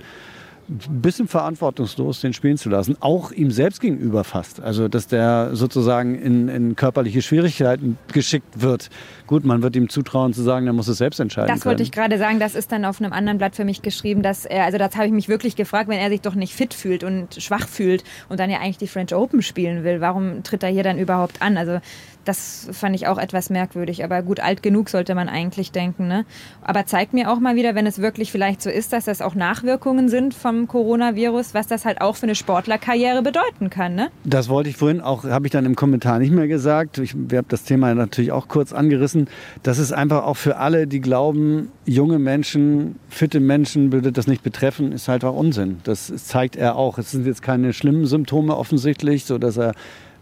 ein 0.70 1.02
bisschen 1.02 1.28
verantwortungslos, 1.28 2.22
den 2.22 2.34
spielen 2.34 2.58
zu 2.58 2.70
lassen. 2.70 2.98
Auch 3.00 3.32
ihm 3.32 3.52
selbst 3.52 3.80
gegenüber 3.80 4.24
fast. 4.24 4.60
Also, 4.62 4.88
dass 4.88 5.08
der 5.08 5.52
sozusagen 5.54 6.16
in, 6.16 6.50
in 6.50 6.76
körperliche 6.76 7.22
Schwierigkeiten 7.22 7.98
geschickt 8.12 8.62
wird. 8.62 8.90
Gut, 9.28 9.46
man 9.46 9.62
wird 9.62 9.76
ihm 9.76 9.90
zutrauen 9.90 10.34
zu 10.34 10.42
sagen, 10.44 10.68
er 10.68 10.74
muss 10.74 10.88
es 10.88 10.98
selbst 10.98 11.20
entscheiden. 11.20 11.48
Das 11.48 11.62
können. 11.62 11.72
wollte 11.72 11.84
ich 11.84 11.92
gerade 11.92 12.18
sagen, 12.18 12.40
das 12.40 12.56
ist 12.56 12.72
dann 12.72 12.86
auf 12.86 13.00
einem 13.02 13.14
anderen 13.14 13.38
Blatt 13.38 13.56
für 13.56 13.66
mich 13.66 13.82
geschrieben, 13.82 14.22
dass 14.22 14.46
er, 14.46 14.66
also 14.66 14.78
das 14.78 14.96
habe 14.96 15.08
ich 15.08 15.14
mich 15.14 15.30
wirklich 15.30 15.56
gefragt, 15.56 15.90
wenn 15.90 16.00
er 16.00 16.10
sich 16.10 16.22
doch 16.22 16.36
nicht 16.36 16.54
fit 16.54 16.74
fühlt 16.74 17.04
und 17.04 17.36
schwach 17.36 17.68
fühlt 17.68 18.04
und 18.30 18.40
dann 18.40 18.50
ja 18.50 18.60
eigentlich 18.60 18.78
die 18.78 18.88
French 18.88 19.14
Open 19.16 19.42
spielen 19.42 19.84
will, 19.84 20.02
warum 20.02 20.44
tritt 20.44 20.64
er 20.64 20.70
hier 20.70 20.84
dann 20.84 20.98
überhaupt 20.98 21.42
an? 21.42 21.58
Also 21.58 21.80
das 22.28 22.68
fand 22.74 22.96
ich 22.96 23.08
auch 23.08 23.18
etwas 23.18 23.50
merkwürdig. 23.50 24.04
Aber 24.04 24.22
gut, 24.22 24.40
alt 24.40 24.62
genug 24.62 24.90
sollte 24.90 25.16
man 25.16 25.30
eigentlich 25.30 25.72
denken. 25.72 26.08
Ne? 26.08 26.26
Aber 26.62 26.86
zeigt 26.86 27.14
mir 27.14 27.32
auch 27.32 27.40
mal 27.40 27.56
wieder, 27.56 27.76
wenn 27.76 27.88
es 27.88 28.00
wirklich 28.00 28.32
vielleicht 28.32 28.62
so 28.62 28.70
ist, 28.70 28.94
dass 28.94 29.06
das 29.06 29.22
auch 29.22 29.36
Nachwirkungen 29.36 30.10
sind 30.10 30.34
vom 30.34 30.57
Coronavirus, 30.66 31.54
was 31.54 31.68
das 31.68 31.86
halt 31.86 32.00
auch 32.00 32.16
für 32.16 32.24
eine 32.24 32.34
Sportlerkarriere 32.34 33.22
bedeuten 33.22 33.70
kann. 33.70 33.94
Ne? 33.94 34.10
Das 34.24 34.48
wollte 34.48 34.70
ich 34.70 34.78
vorhin 34.78 35.02
auch, 35.02 35.26
habe 35.26 35.46
ich 35.46 35.52
dann 35.52 35.66
im 35.66 35.76
Kommentar 35.76 36.20
nicht 36.20 36.32
mehr 36.32 36.48
gesagt. 36.48 36.98
Ich 36.98 37.12
habe 37.14 37.46
das 37.48 37.66
Thema 37.66 37.94
natürlich 37.94 38.32
auch 38.32 38.48
kurz 38.48 38.72
angerissen. 38.74 39.28
Das 39.62 39.78
ist 39.78 39.92
einfach 39.92 40.24
auch 40.24 40.38
für 40.38 40.58
alle, 40.58 40.88
die 40.88 41.02
glauben, 41.02 41.72
junge 41.86 42.18
Menschen, 42.18 42.96
fitte 43.10 43.40
Menschen 43.40 43.92
würde 43.92 44.12
das 44.12 44.26
nicht 44.26 44.42
betreffen, 44.42 44.94
ist 44.94 45.08
halt 45.08 45.24
auch 45.26 45.36
Unsinn. 45.36 45.80
Das 45.84 46.12
zeigt 46.26 46.56
er 46.56 46.78
auch. 46.78 46.98
Es 46.98 47.12
sind 47.12 47.28
jetzt 47.28 47.42
keine 47.42 47.74
schlimmen 47.74 48.06
Symptome 48.06 48.56
offensichtlich, 48.56 49.26
so 49.26 49.38
dass 49.38 49.58
er 49.58 49.74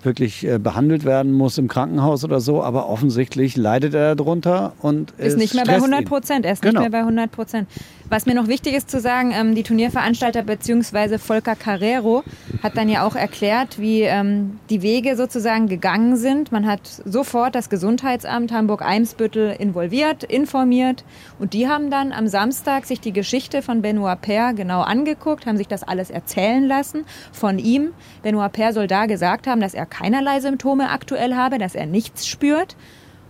wirklich 0.05 0.45
äh, 0.45 0.59
behandelt 0.59 1.03
werden 1.03 1.33
muss 1.33 1.57
im 1.57 1.67
Krankenhaus 1.67 2.23
oder 2.23 2.39
so, 2.39 2.63
aber 2.63 2.87
offensichtlich 2.87 3.57
leidet 3.57 3.93
er 3.93 4.15
darunter 4.15 4.73
und 4.81 5.11
ist 5.17 5.37
nicht 5.37 5.55
mehr 5.55 5.65
bei 5.65 5.75
100 5.75 6.05
Prozent. 6.05 6.45
Er 6.45 6.53
ist 6.53 6.61
genau. 6.61 6.81
nicht 6.81 6.91
mehr 6.91 7.01
bei 7.01 7.05
100 7.05 7.31
Prozent. 7.31 7.67
Was 8.07 8.27
mir 8.27 8.35
noch 8.35 8.47
wichtig 8.47 8.75
ist 8.75 8.91
zu 8.91 8.99
sagen, 8.99 9.31
ähm, 9.33 9.55
die 9.55 9.63
Turnierveranstalter 9.63 10.43
bzw. 10.43 11.17
Volker 11.17 11.55
Carrero 11.55 12.23
hat 12.61 12.77
dann 12.77 12.87
ja 12.87 13.03
auch 13.03 13.15
erklärt, 13.15 13.79
wie 13.79 14.01
ähm, 14.03 14.59
die 14.69 14.83
Wege 14.83 15.15
sozusagen 15.15 15.67
gegangen 15.67 16.15
sind. 16.15 16.51
Man 16.51 16.67
hat 16.67 16.81
sofort 17.03 17.55
das 17.55 17.67
Gesundheitsamt 17.67 18.51
Hamburg-Eimsbüttel 18.51 19.55
involviert, 19.57 20.23
informiert 20.23 21.03
und 21.39 21.53
die 21.53 21.67
haben 21.67 21.89
dann 21.89 22.11
am 22.11 22.27
Samstag 22.27 22.85
sich 22.85 22.99
die 22.99 23.11
Geschichte 23.11 23.63
von 23.63 23.81
Benoit 23.81 24.21
Per 24.21 24.53
genau 24.53 24.81
angeguckt, 24.81 25.47
haben 25.47 25.57
sich 25.57 25.67
das 25.67 25.81
alles 25.81 26.11
erzählen 26.11 26.63
lassen 26.63 27.05
von 27.31 27.57
ihm. 27.57 27.89
Benoit 28.21 28.51
Per 28.51 28.71
soll 28.73 28.85
da 28.85 29.07
gesagt 29.07 29.47
haben, 29.47 29.61
dass 29.61 29.73
er 29.73 29.87
keinerlei 29.87 30.41
Symptome 30.41 30.91
aktuell 30.91 31.33
habe, 31.33 31.57
dass 31.57 31.73
er 31.73 31.87
nichts 31.87 32.27
spürt 32.27 32.75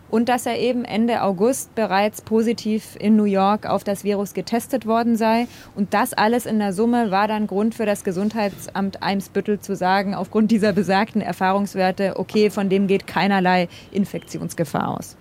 und 0.09 0.29
dass 0.29 0.45
er 0.45 0.59
eben 0.59 0.85
Ende 0.85 1.21
August 1.21 1.73
bereits 1.75 2.21
positiv 2.21 2.95
in 2.99 3.15
New 3.15 3.25
York 3.25 3.65
auf 3.65 3.83
das 3.83 4.03
Virus 4.03 4.33
getestet 4.33 4.85
worden 4.85 5.15
sei. 5.15 5.47
Und 5.75 5.93
das 5.93 6.13
alles 6.13 6.45
in 6.45 6.59
der 6.59 6.73
Summe 6.73 7.11
war 7.11 7.27
dann 7.27 7.47
Grund 7.47 7.75
für 7.75 7.85
das 7.85 8.03
Gesundheitsamt 8.03 9.01
Eimsbüttel 9.03 9.59
zu 9.59 9.75
sagen, 9.75 10.15
aufgrund 10.15 10.51
dieser 10.51 10.73
besagten 10.73 11.21
Erfahrungswerte, 11.21 12.13
okay, 12.17 12.49
von 12.49 12.69
dem 12.69 12.87
geht 12.87 13.07
keinerlei 13.07 13.67
Infektionsgefahr 13.91 14.97
aus. 14.97 15.17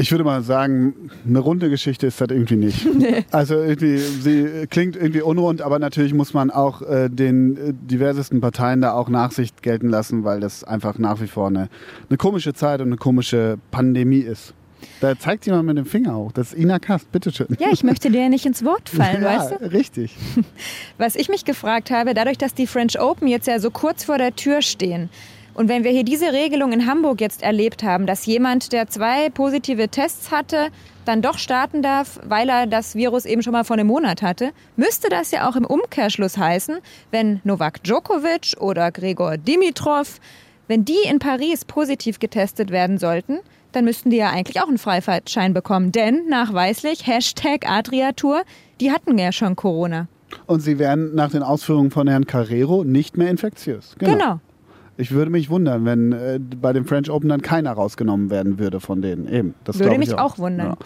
Ich 0.00 0.10
würde 0.12 0.24
mal 0.24 0.42
sagen, 0.42 1.10
eine 1.26 1.40
runde 1.40 1.68
Geschichte 1.68 2.06
ist 2.06 2.20
das 2.22 2.28
irgendwie 2.30 2.56
nicht. 2.56 2.88
Nee. 3.00 3.24
Also 3.30 3.54
irgendwie, 3.54 3.96
sie 3.98 4.66
klingt 4.68 4.94
irgendwie 4.94 5.22
unrund, 5.22 5.62
aber 5.62 5.78
natürlich 5.78 6.12
muss 6.12 6.34
man 6.34 6.50
auch 6.50 6.82
äh, 6.82 7.08
den 7.08 7.56
äh, 7.56 7.72
diversesten 7.72 8.40
Parteien 8.40 8.82
da 8.82 8.92
auch 8.92 9.08
Nachsicht 9.08 9.62
gelten 9.62 9.88
lassen, 9.88 10.24
weil 10.24 10.40
das 10.40 10.64
einfach 10.64 10.98
nach 10.98 11.20
wie 11.22 11.26
vor 11.26 11.46
eine, 11.46 11.68
eine 12.08 12.16
komische 12.18 12.52
Zeit 12.52 12.80
und 12.80 12.88
eine 12.88 12.96
komische 12.96 13.58
Pandemie 13.70 14.18
ist. 14.18 14.52
Da 15.00 15.18
zeigt 15.18 15.46
jemand 15.46 15.66
mit 15.66 15.78
dem 15.78 15.86
Finger 15.86 16.16
hoch. 16.16 16.32
Das 16.32 16.52
ist 16.52 16.58
Ina 16.58 16.78
Kast, 16.78 17.10
bitteschön. 17.12 17.48
Ja, 17.58 17.68
ich 17.72 17.84
möchte 17.84 18.10
dir 18.10 18.22
ja 18.22 18.28
nicht 18.28 18.44
ins 18.44 18.64
Wort 18.64 18.88
fallen, 18.88 19.22
ja, 19.22 19.38
weißt 19.38 19.52
du? 19.52 19.72
Richtig. 19.72 20.16
Was 20.98 21.16
ich 21.16 21.28
mich 21.28 21.44
gefragt 21.44 21.90
habe, 21.90 22.12
dadurch, 22.12 22.38
dass 22.38 22.54
die 22.54 22.66
French 22.66 23.00
Open 23.00 23.28
jetzt 23.28 23.46
ja 23.46 23.58
so 23.60 23.70
kurz 23.70 24.04
vor 24.04 24.18
der 24.18 24.34
Tür 24.36 24.62
stehen, 24.62 25.08
und 25.54 25.68
wenn 25.68 25.84
wir 25.84 25.90
hier 25.90 26.04
diese 26.04 26.32
Regelung 26.32 26.72
in 26.72 26.86
Hamburg 26.86 27.20
jetzt 27.20 27.42
erlebt 27.42 27.82
haben, 27.82 28.06
dass 28.06 28.26
jemand, 28.26 28.72
der 28.72 28.88
zwei 28.88 29.30
positive 29.30 29.88
Tests 29.88 30.30
hatte, 30.30 30.68
dann 31.04 31.22
doch 31.22 31.38
starten 31.38 31.82
darf, 31.82 32.20
weil 32.24 32.48
er 32.48 32.66
das 32.66 32.94
Virus 32.94 33.24
eben 33.24 33.42
schon 33.42 33.52
mal 33.52 33.64
vor 33.64 33.74
einem 33.74 33.88
Monat 33.88 34.22
hatte, 34.22 34.52
müsste 34.76 35.08
das 35.08 35.30
ja 35.30 35.48
auch 35.48 35.56
im 35.56 35.64
Umkehrschluss 35.64 36.38
heißen, 36.38 36.78
wenn 37.10 37.40
Novak 37.44 37.82
Djokovic 37.82 38.56
oder 38.60 38.92
Gregor 38.92 39.36
Dimitrov, 39.36 40.20
wenn 40.68 40.84
die 40.84 41.02
in 41.10 41.18
Paris 41.18 41.64
positiv 41.64 42.20
getestet 42.20 42.70
werden 42.70 42.98
sollten, 42.98 43.40
dann 43.72 43.84
müssten 43.84 44.10
die 44.10 44.18
ja 44.18 44.30
eigentlich 44.30 44.60
auch 44.60 44.68
einen 44.68 44.78
Freifahrtschein 44.78 45.52
bekommen. 45.52 45.92
Denn 45.92 46.28
nachweislich, 46.28 47.06
Hashtag 47.06 47.68
Adriatur, 47.68 48.42
die 48.80 48.92
hatten 48.92 49.18
ja 49.18 49.32
schon 49.32 49.56
Corona. 49.56 50.08
Und 50.46 50.60
sie 50.60 50.78
wären 50.78 51.14
nach 51.14 51.30
den 51.30 51.42
Ausführungen 51.42 51.90
von 51.90 52.06
Herrn 52.06 52.26
Carrero 52.26 52.84
nicht 52.84 53.16
mehr 53.16 53.30
infektiös. 53.30 53.96
Genau. 53.98 54.12
genau. 54.12 54.40
Ich 55.00 55.12
würde 55.12 55.30
mich 55.30 55.48
wundern, 55.48 55.84
wenn 55.84 56.12
äh, 56.12 56.38
bei 56.38 56.72
dem 56.72 56.84
French 56.84 57.10
Open 57.10 57.28
dann 57.28 57.40
keiner 57.40 57.72
rausgenommen 57.72 58.30
werden 58.30 58.58
würde 58.58 58.80
von 58.80 59.00
denen. 59.00 59.26
Eben, 59.26 59.54
das 59.64 59.78
würde 59.78 59.98
mich 59.98 60.14
auch, 60.14 60.34
auch 60.34 60.38
wundern. 60.38 60.68
Ja. 60.68 60.76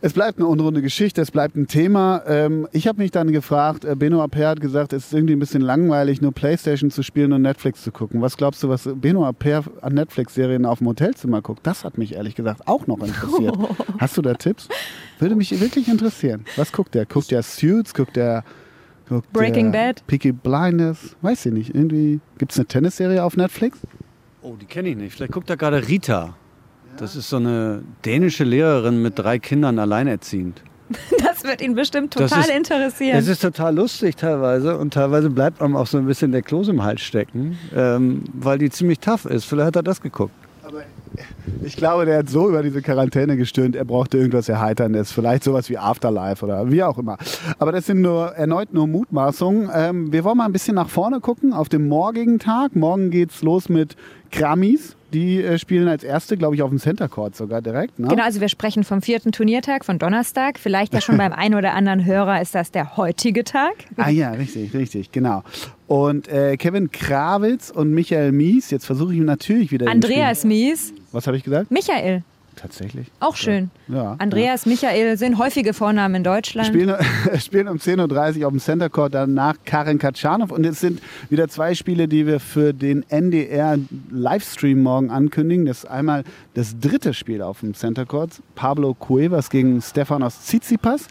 Es 0.00 0.12
bleibt 0.12 0.38
eine 0.38 0.46
unrunde 0.46 0.80
Geschichte, 0.80 1.20
es 1.20 1.32
bleibt 1.32 1.56
ein 1.56 1.66
Thema. 1.66 2.22
Ähm, 2.28 2.68
ich 2.70 2.86
habe 2.86 3.02
mich 3.02 3.10
dann 3.10 3.32
gefragt, 3.32 3.84
äh, 3.84 3.96
Beno 3.96 4.22
Aper 4.22 4.50
hat 4.50 4.60
gesagt, 4.60 4.92
es 4.92 5.06
ist 5.06 5.12
irgendwie 5.12 5.34
ein 5.34 5.40
bisschen 5.40 5.60
langweilig, 5.60 6.22
nur 6.22 6.32
Playstation 6.32 6.92
zu 6.92 7.02
spielen 7.02 7.32
und 7.32 7.42
Netflix 7.42 7.82
zu 7.82 7.90
gucken. 7.90 8.22
Was 8.22 8.36
glaubst 8.36 8.62
du, 8.62 8.68
was 8.68 8.88
Beno 8.94 9.26
Aper 9.26 9.64
an 9.80 9.94
Netflix-Serien 9.94 10.64
auf 10.66 10.78
dem 10.78 10.86
Hotelzimmer 10.86 11.42
guckt? 11.42 11.66
Das 11.66 11.84
hat 11.84 11.98
mich 11.98 12.14
ehrlich 12.14 12.36
gesagt 12.36 12.68
auch 12.68 12.86
noch 12.86 13.00
interessiert. 13.00 13.56
Hast 13.98 14.16
du 14.16 14.22
da 14.22 14.34
Tipps? 14.34 14.68
Würde 15.18 15.34
mich 15.34 15.60
wirklich 15.60 15.88
interessieren. 15.88 16.44
Was 16.56 16.70
guckt 16.70 16.94
der? 16.94 17.04
Guckt 17.04 17.32
der 17.32 17.42
Suits? 17.42 17.92
Guckt 17.92 18.14
der 18.14 18.44
Guckt 19.08 19.32
Breaking 19.32 19.72
Bad. 19.72 20.06
Peaky 20.06 20.32
Blinders. 20.32 21.16
Weiß 21.22 21.46
ich 21.46 21.52
nicht. 21.52 21.74
Irgendwie. 21.74 22.20
Gibt 22.38 22.52
es 22.52 22.58
eine 22.58 22.66
Tennisserie 22.66 23.22
auf 23.22 23.36
Netflix? 23.36 23.78
Oh, 24.42 24.54
die 24.60 24.66
kenne 24.66 24.90
ich 24.90 24.96
nicht. 24.96 25.14
Vielleicht 25.14 25.32
guckt 25.32 25.48
da 25.48 25.56
gerade 25.56 25.88
Rita. 25.88 26.34
Das 26.96 27.16
ist 27.16 27.28
so 27.28 27.36
eine 27.36 27.82
dänische 28.04 28.44
Lehrerin 28.44 29.00
mit 29.02 29.18
drei 29.18 29.38
Kindern 29.38 29.78
alleinerziehend. 29.78 30.62
Das 31.22 31.44
wird 31.44 31.60
ihn 31.60 31.76
bestimmt 31.76 32.14
total 32.14 32.40
ist, 32.40 32.50
interessieren. 32.50 33.16
Es 33.16 33.28
ist 33.28 33.42
total 33.42 33.76
lustig 33.76 34.16
teilweise 34.16 34.76
und 34.76 34.92
teilweise 34.92 35.30
bleibt 35.30 35.62
einem 35.62 35.76
auch 35.76 35.86
so 35.86 35.96
ein 35.98 36.06
bisschen 36.06 36.32
der 36.32 36.42
Kloß 36.42 36.68
im 36.68 36.82
Hals 36.82 37.00
stecken, 37.00 37.56
ähm, 37.76 38.24
weil 38.32 38.58
die 38.58 38.70
ziemlich 38.70 38.98
tough 38.98 39.24
ist. 39.24 39.44
Vielleicht 39.44 39.68
hat 39.68 39.76
er 39.76 39.82
das 39.84 40.00
geguckt. 40.00 40.34
Ich 41.62 41.76
glaube, 41.76 42.06
der 42.06 42.18
hat 42.18 42.28
so 42.28 42.48
über 42.48 42.62
diese 42.62 42.82
Quarantäne 42.82 43.36
gestöhnt, 43.36 43.76
er 43.76 43.84
brauchte 43.84 44.18
irgendwas 44.18 44.48
Erheiterndes. 44.48 45.12
Vielleicht 45.12 45.44
sowas 45.44 45.68
wie 45.68 45.78
Afterlife 45.78 46.44
oder 46.44 46.70
wie 46.70 46.82
auch 46.82 46.98
immer. 46.98 47.18
Aber 47.58 47.72
das 47.72 47.86
sind 47.86 48.00
nur 48.00 48.32
erneut 48.34 48.72
nur 48.72 48.86
Mutmaßungen. 48.86 49.70
Ähm, 49.74 50.12
wir 50.12 50.24
wollen 50.24 50.38
mal 50.38 50.46
ein 50.46 50.52
bisschen 50.52 50.74
nach 50.74 50.88
vorne 50.88 51.20
gucken 51.20 51.52
auf 51.52 51.68
den 51.68 51.88
morgigen 51.88 52.38
Tag. 52.38 52.76
Morgen 52.76 53.10
geht's 53.10 53.42
los 53.42 53.68
mit 53.68 53.96
Grammys. 54.30 54.94
Die 55.12 55.42
äh, 55.42 55.58
spielen 55.58 55.88
als 55.88 56.04
erste, 56.04 56.36
glaube 56.36 56.54
ich, 56.54 56.62
auf 56.62 56.68
dem 56.68 56.78
Center 56.78 57.08
Court 57.08 57.34
sogar 57.34 57.62
direkt. 57.62 57.98
Ne? 57.98 58.08
Genau, 58.08 58.24
also 58.24 58.42
wir 58.42 58.48
sprechen 58.50 58.84
vom 58.84 59.00
vierten 59.00 59.32
Turniertag, 59.32 59.86
von 59.86 59.98
Donnerstag. 59.98 60.58
Vielleicht 60.58 60.92
ja 60.92 61.00
schon 61.00 61.16
beim 61.16 61.32
einen 61.32 61.54
oder 61.54 61.72
anderen 61.72 62.04
Hörer 62.04 62.42
ist 62.42 62.54
das 62.54 62.70
der 62.70 62.98
heutige 62.98 63.42
Tag. 63.42 63.72
ah 63.96 64.10
ja, 64.10 64.32
richtig, 64.32 64.74
richtig, 64.74 65.10
genau. 65.10 65.42
Und 65.86 66.28
äh, 66.28 66.58
Kevin 66.58 66.90
Krawitz 66.90 67.70
und 67.70 67.92
Michael 67.92 68.32
Mies, 68.32 68.70
jetzt 68.70 68.84
versuche 68.84 69.14
ich 69.14 69.20
natürlich 69.20 69.72
wieder. 69.72 69.88
Andreas 69.88 70.44
Mies. 70.44 70.92
Was 71.12 71.26
habe 71.26 71.36
ich 71.36 71.44
gesagt? 71.44 71.70
Michael. 71.70 72.22
Tatsächlich. 72.58 73.06
Auch 73.20 73.36
schön. 73.36 73.70
Ja, 73.86 74.16
Andreas, 74.18 74.64
ja. 74.64 74.72
Michael 74.72 75.16
sind 75.16 75.38
häufige 75.38 75.72
Vornamen 75.72 76.16
in 76.16 76.24
Deutschland. 76.24 76.66
Spielen, 76.66 76.96
spielen 77.38 77.68
um 77.68 77.76
10.30 77.76 78.40
Uhr 78.40 78.46
auf 78.48 78.52
dem 78.52 78.58
Center 78.58 78.90
Court, 78.90 79.14
danach 79.14 79.54
Karin 79.64 79.98
Katschanov. 79.98 80.50
Und 80.50 80.66
es 80.66 80.80
sind 80.80 81.00
wieder 81.30 81.48
zwei 81.48 81.74
Spiele, 81.74 82.08
die 82.08 82.26
wir 82.26 82.40
für 82.40 82.72
den 82.72 83.08
NDR 83.08 83.78
Livestream 84.10 84.82
morgen 84.82 85.10
ankündigen. 85.10 85.66
Das 85.66 85.78
ist 85.78 85.84
einmal 85.84 86.24
das 86.54 86.76
dritte 86.80 87.14
Spiel 87.14 87.42
auf 87.42 87.60
dem 87.60 87.74
Center 87.74 88.04
Court. 88.06 88.42
Pablo 88.56 88.92
Cuevas 88.94 89.50
gegen 89.50 89.80
Stefanos 89.80 90.40
Tsitsipas 90.40 91.06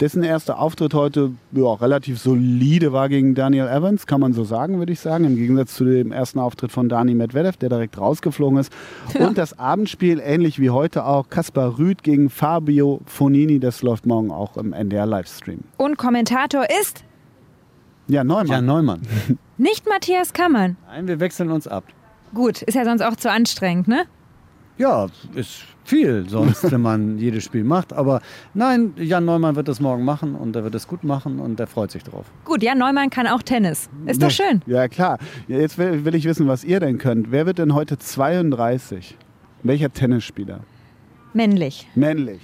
dessen 0.00 0.22
erster 0.22 0.58
Auftritt 0.58 0.94
heute 0.94 1.32
ja, 1.52 1.72
relativ 1.74 2.18
solide 2.18 2.92
war 2.92 3.08
gegen 3.08 3.34
Daniel 3.34 3.68
Evans, 3.68 4.06
kann 4.06 4.20
man 4.20 4.32
so 4.32 4.44
sagen, 4.44 4.78
würde 4.78 4.92
ich 4.92 5.00
sagen. 5.00 5.24
Im 5.24 5.36
Gegensatz 5.36 5.74
zu 5.74 5.84
dem 5.84 6.12
ersten 6.12 6.38
Auftritt 6.38 6.72
von 6.72 6.88
Dani 6.88 7.14
Medvedev, 7.14 7.56
der 7.56 7.68
direkt 7.68 7.98
rausgeflogen 7.98 8.58
ist. 8.58 8.72
Ja. 9.14 9.26
Und 9.26 9.38
das 9.38 9.58
Abendspiel, 9.58 10.20
ähnlich 10.24 10.58
wie 10.58 10.70
heute 10.70 11.04
auch, 11.04 11.28
Kaspar 11.28 11.78
Rüth 11.78 12.02
gegen 12.02 12.30
Fabio 12.30 13.00
Fonini, 13.06 13.60
das 13.60 13.82
läuft 13.82 14.06
morgen 14.06 14.30
auch 14.30 14.56
im 14.56 14.72
NDR 14.72 15.06
Livestream. 15.06 15.60
Und 15.76 15.98
Kommentator 15.98 16.66
ist? 16.80 17.04
Ja, 18.08 18.24
Neumann. 18.24 18.48
Ja, 18.48 18.60
Neumann. 18.60 19.02
Nicht 19.58 19.88
Matthias 19.88 20.32
Kammern. 20.32 20.76
Nein, 20.88 21.06
wir 21.06 21.20
wechseln 21.20 21.50
uns 21.50 21.68
ab. 21.68 21.84
Gut, 22.34 22.62
ist 22.62 22.74
ja 22.74 22.84
sonst 22.84 23.02
auch 23.02 23.16
zu 23.16 23.30
anstrengend, 23.30 23.88
ne? 23.88 24.06
Ja, 24.78 25.06
ist 25.34 25.64
viel 25.84 26.28
sonst, 26.28 26.70
wenn 26.72 26.80
man 26.80 27.18
jedes 27.18 27.44
Spiel 27.44 27.64
macht. 27.64 27.92
Aber 27.92 28.20
nein, 28.54 28.92
Jan 28.96 29.24
Neumann 29.24 29.56
wird 29.56 29.68
das 29.68 29.80
morgen 29.80 30.04
machen 30.04 30.34
und 30.34 30.54
er 30.56 30.64
wird 30.64 30.74
es 30.74 30.86
gut 30.86 31.04
machen 31.04 31.38
und 31.40 31.58
er 31.60 31.66
freut 31.66 31.90
sich 31.90 32.02
drauf. 32.04 32.26
Gut, 32.44 32.62
Jan 32.62 32.78
Neumann 32.78 33.10
kann 33.10 33.26
auch 33.26 33.42
Tennis. 33.42 33.88
Ist 34.06 34.22
doch 34.22 34.30
schön. 34.30 34.62
Ja, 34.66 34.88
klar. 34.88 35.18
Jetzt 35.48 35.78
will, 35.78 36.04
will 36.04 36.14
ich 36.14 36.24
wissen, 36.24 36.46
was 36.48 36.64
ihr 36.64 36.80
denn 36.80 36.98
könnt. 36.98 37.30
Wer 37.30 37.46
wird 37.46 37.58
denn 37.58 37.74
heute 37.74 37.98
32? 37.98 39.16
Welcher 39.62 39.92
Tennisspieler? 39.92 40.60
Männlich. 41.34 41.88
Männlich. 41.94 42.40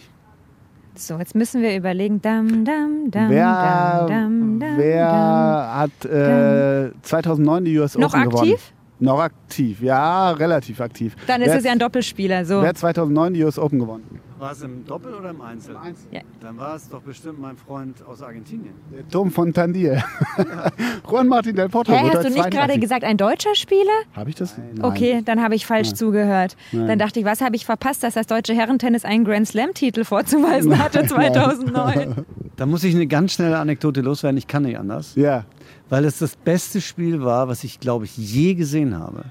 So, 0.95 1.17
jetzt 1.19 1.35
müssen 1.37 1.63
wir 1.63 1.77
überlegen. 1.77 2.21
Dam, 2.21 2.65
dam, 2.65 3.11
dam, 3.11 3.31
wer 3.31 3.45
dam, 3.53 4.09
dam, 4.09 4.61
dam, 4.61 4.79
wer 4.79 5.71
hat 5.75 6.05
äh, 6.05 6.91
2009 7.03 7.65
die 7.65 7.79
US 7.79 7.97
Noch 7.97 8.15
Open 8.15 8.29
gewonnen? 8.31 8.53
aktiv? 8.53 8.73
Noch 9.01 9.21
aktiv, 9.21 9.81
ja, 9.81 10.33
relativ 10.33 10.81
aktiv. 10.81 11.15
Dann 11.27 11.41
ist 11.43 11.49
wer, 11.49 11.59
es 11.59 11.65
ja 11.65 11.73
ein 11.73 11.79
Doppelspieler. 11.79 12.45
So. 12.45 12.61
Wer 12.61 12.71
hat 12.71 12.79
2009 12.79 13.35
die 13.35 13.45
US 13.45 13.59
Open 13.59 13.79
gewonnen? 13.79 14.21
War 14.39 14.53
es 14.53 14.63
im 14.63 14.85
Doppel 14.85 15.15
oder 15.15 15.31
im 15.31 15.41
Einzel? 15.41 15.77
Ja. 16.13 16.21
Dann 16.41 16.59
war 16.59 16.77
es 16.77 16.89
doch 16.89 17.03
bestimmt 17.03 17.41
mein 17.41 17.57
Freund 17.57 17.97
aus 18.07 18.23
Argentinien. 18.23 18.75
Der 18.93 19.09
Tom 19.09 19.33
von 19.33 19.53
Tandier. 19.53 20.05
Juan 21.11 21.27
Martin 21.27 21.57
del 21.57 21.69
Potro. 21.69 21.93
Hä, 21.93 22.03
hast 22.05 22.25
du 22.25 22.29
nicht 22.29 22.35
32. 22.35 22.53
gerade 22.53 22.79
gesagt, 22.79 23.05
ein 23.05 23.17
deutscher 23.17 23.57
Spieler? 23.57 23.91
Habe 24.15 24.31
ich 24.31 24.37
das? 24.37 24.57
Nein. 24.57 24.85
Okay, 24.85 25.23
dann 25.25 25.43
habe 25.43 25.57
ich 25.57 25.67
falsch 25.67 25.93
zugehört. 25.95 26.57
Dann 26.71 27.01
dachte 27.01 27.19
ich, 27.19 27.27
was 27.27 27.41
habe 27.41 27.57
ich 27.57 27.67
verpasst, 27.67 28.05
dass 28.05 28.15
das 28.15 28.29
deutsche 28.29 28.55
Herrentennis 28.55 29.05
einen 29.05 29.25
Grand 29.25 29.49
Slam-Titel 29.49 30.05
vorzuweisen 30.05 30.79
hatte 30.83 31.05
2009. 31.05 32.25
Da 32.59 32.67
muss 32.67 32.83
ich 32.83 32.93
eine 32.93 33.07
ganz 33.07 33.35
schnelle 33.35 33.57
Anekdote 33.57 34.01
loswerden. 34.01 34.37
Ich 34.37 34.49
kann 34.49 34.65
nicht 34.65 34.77
anders. 34.77 35.15
Ja. 35.15 35.45
Weil 35.89 36.05
es 36.05 36.19
das 36.19 36.37
beste 36.37 36.81
Spiel 36.81 37.23
war, 37.23 37.49
was 37.49 37.65
ich, 37.65 37.81
glaube 37.81 38.05
ich, 38.05 38.17
je 38.17 38.55
gesehen 38.55 38.99
habe. 38.99 39.25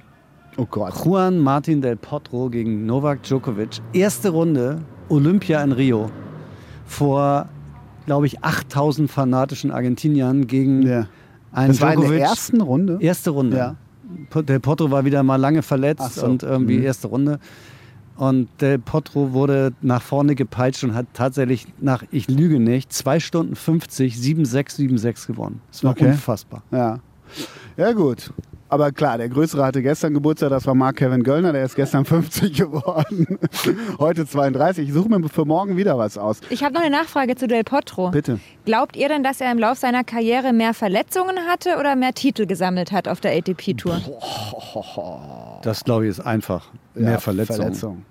Oh 0.58 0.66
Gott. 0.66 0.94
Juan 1.06 1.38
Martin 1.38 1.82
del 1.82 1.96
Potro 1.96 2.50
gegen 2.50 2.86
Novak 2.88 3.22
Djokovic. 3.24 3.80
Erste 3.94 4.30
Runde, 4.30 4.82
Olympia 5.10 5.64
in 5.64 5.72
Rio. 5.72 6.10
Vor, 6.86 7.48
glaube 8.08 8.26
ich, 8.26 8.44
8000 8.44 9.10
fanatischen 9.12 9.72
Argentiniern 9.72 10.48
gegen 10.48 10.82
Ja. 10.82 11.08
einen 11.52 11.68
Das 11.70 11.82
war 11.82 11.90
in 11.94 12.00
Djokovic. 12.00 12.20
der 12.20 12.28
ersten 12.30 12.62
Runde? 12.62 12.98
Erste 13.02 13.30
Runde. 13.32 13.58
Ja. 13.58 13.76
Del 14.42 14.60
Potro 14.60 14.90
war 14.90 15.06
wieder 15.06 15.22
mal 15.22 15.36
lange 15.36 15.62
verletzt 15.62 16.16
so. 16.16 16.26
und 16.26 16.42
irgendwie 16.42 16.78
Mhm. 16.78 16.84
erste 16.86 17.08
Runde. 17.08 17.40
Und 18.18 18.50
Del 18.62 18.80
Potro 18.80 19.32
wurde 19.34 19.74
nach 19.82 20.02
vorne 20.02 20.34
gepeitscht 20.36 20.84
und 20.84 20.96
hat 20.96 21.06
tatsächlich 21.14 21.68
nach, 21.80 22.04
ich 22.12 22.28
lüge 22.28 22.60
nicht, 22.60 22.92
2 22.92 23.20
Stunden 23.20 23.56
50, 23.56 24.16
7-6, 24.16 24.76
7-6 24.80 25.28
gewonnen. 25.28 25.62
Das 25.72 25.84
war 25.84 25.92
Okay. 25.92 26.08
unfassbar. 26.08 26.64
Ja. 26.72 27.00
Ja, 27.78 27.92
gut. 27.94 28.32
Aber 28.70 28.92
klar, 28.92 29.18
der 29.18 29.30
Größere 29.30 29.64
hatte 29.64 29.82
gestern 29.82 30.14
Geburtstag, 30.14 30.50
das 30.50 30.66
war 30.66 30.76
Mark 30.76 30.98
Kevin 30.98 31.24
Göllner, 31.24 31.54
der 31.54 31.64
ist 31.64 31.76
gestern 31.76 32.04
50 32.06 32.54
geworden. 32.58 33.40
Heute 34.00 34.26
32. 34.26 34.88
Ich 34.90 34.94
suche 34.94 35.08
mir 35.08 35.30
für 35.30 35.46
morgen 35.46 35.78
wieder 35.78 35.98
was 35.98 36.18
aus. 36.18 36.42
Ich 36.50 36.64
habe 36.64 36.74
noch 36.74 36.82
eine 36.82 36.90
Nachfrage 36.90 37.36
zu 37.36 37.48
Del 37.48 37.64
Potro. 37.64 38.10
Bitte. 38.12 38.40
Glaubt 38.66 38.98
ihr 38.98 39.08
denn, 39.08 39.24
dass 39.24 39.40
er 39.40 39.52
im 39.54 39.60
Lauf 39.60 39.78
seiner 39.78 40.04
Karriere 40.04 40.52
mehr 40.52 40.74
Verletzungen 40.74 41.38
hatte 41.48 41.78
oder 41.80 41.96
mehr 41.96 42.14
Titel 42.14 42.46
gesammelt 42.46 42.92
hat 42.92 43.08
auf 43.08 43.22
der 43.22 43.38
ATP-Tour? 43.38 44.02
Das, 45.62 45.84
glaube 45.84 46.06
ich, 46.06 46.12
ist 46.12 46.20
einfach. 46.20 46.70
Mehr 46.96 47.12
Ja, 47.14 47.20
Verletzungen. 47.20 47.62
Verletzung. 47.62 48.06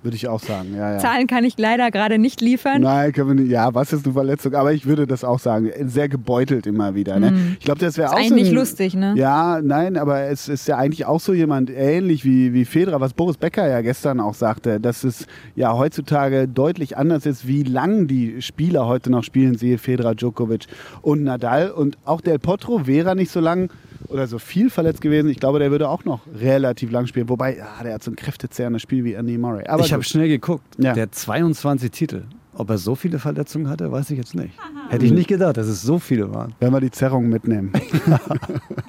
Würde 0.00 0.14
ich 0.14 0.28
auch 0.28 0.38
sagen, 0.38 0.76
ja, 0.76 0.92
ja. 0.92 0.98
Zahlen 0.98 1.26
kann 1.26 1.42
ich 1.42 1.58
leider 1.58 1.90
gerade 1.90 2.18
nicht 2.18 2.40
liefern. 2.40 2.82
Nein, 2.82 3.12
können 3.12 3.30
wir 3.30 3.34
nicht. 3.34 3.50
Ja, 3.50 3.74
was 3.74 3.92
ist 3.92 4.04
eine 4.04 4.14
Verletzung? 4.14 4.54
Aber 4.54 4.72
ich 4.72 4.86
würde 4.86 5.08
das 5.08 5.24
auch 5.24 5.40
sagen. 5.40 5.72
Sehr 5.88 6.08
gebeutelt 6.08 6.68
immer 6.68 6.94
wieder. 6.94 7.18
Ne? 7.18 7.56
Ich 7.58 7.64
glaube, 7.64 7.80
das 7.80 7.98
wäre 7.98 8.10
auch. 8.10 8.18
Ist 8.20 8.28
so 8.28 8.34
eigentlich 8.34 8.50
ein, 8.50 8.54
lustig, 8.54 8.94
ne? 8.94 9.14
Ja, 9.16 9.60
nein, 9.60 9.96
aber 9.96 10.20
es 10.22 10.48
ist 10.48 10.68
ja 10.68 10.76
eigentlich 10.76 11.04
auch 11.06 11.18
so 11.18 11.32
jemand 11.32 11.70
ähnlich 11.70 12.24
wie, 12.24 12.52
wie 12.52 12.64
Federer, 12.64 13.00
was 13.00 13.12
Boris 13.12 13.38
Becker 13.38 13.66
ja 13.68 13.80
gestern 13.80 14.20
auch 14.20 14.34
sagte, 14.34 14.78
dass 14.78 15.02
es 15.02 15.26
ja 15.56 15.76
heutzutage 15.76 16.46
deutlich 16.46 16.96
anders 16.96 17.26
ist, 17.26 17.48
wie 17.48 17.64
lang 17.64 18.06
die 18.06 18.40
Spieler 18.40 18.86
heute 18.86 19.10
noch 19.10 19.24
spielen, 19.24 19.56
siehe 19.56 19.78
Federer, 19.78 20.14
Djokovic 20.14 20.68
und 21.02 21.24
Nadal. 21.24 21.72
Und 21.72 21.98
auch 22.04 22.20
Del 22.20 22.38
Potro 22.38 22.86
wäre 22.86 23.16
nicht 23.16 23.32
so 23.32 23.40
lang 23.40 23.68
oder 24.08 24.26
so 24.26 24.38
viel 24.38 24.70
verletzt 24.70 25.00
gewesen. 25.00 25.28
Ich 25.28 25.40
glaube, 25.40 25.58
der 25.58 25.70
würde 25.70 25.88
auch 25.88 26.04
noch 26.04 26.20
relativ 26.34 26.90
lang 26.90 27.06
spielen. 27.06 27.28
Wobei, 27.28 27.56
ja, 27.56 27.82
der 27.82 27.94
hat 27.94 28.02
so 28.02 28.10
ein 28.10 28.16
kräftezerrendes 28.16 28.82
Spiel 28.82 29.04
wie 29.04 29.14
Andy 29.14 29.38
Murray. 29.38 29.66
Aber 29.66 29.84
ich 29.84 29.92
habe 29.92 30.02
schnell 30.02 30.28
geguckt. 30.28 30.64
Ja. 30.78 30.92
Der 30.94 31.04
hat 31.04 31.14
22 31.14 31.90
Titel. 31.90 32.24
Ob 32.54 32.70
er 32.70 32.78
so 32.78 32.96
viele 32.96 33.18
Verletzungen 33.18 33.68
hatte, 33.68 33.92
weiß 33.92 34.10
ich 34.10 34.18
jetzt 34.18 34.34
nicht. 34.34 34.52
Hätte 34.88 35.04
ich 35.04 35.12
nicht 35.12 35.28
gedacht, 35.28 35.56
dass 35.56 35.68
es 35.68 35.82
so 35.82 35.98
viele 35.98 36.34
waren. 36.34 36.54
Wenn 36.58 36.72
wir 36.72 36.80
die 36.80 36.90
Zerrung 36.90 37.28
mitnehmen. 37.28 37.72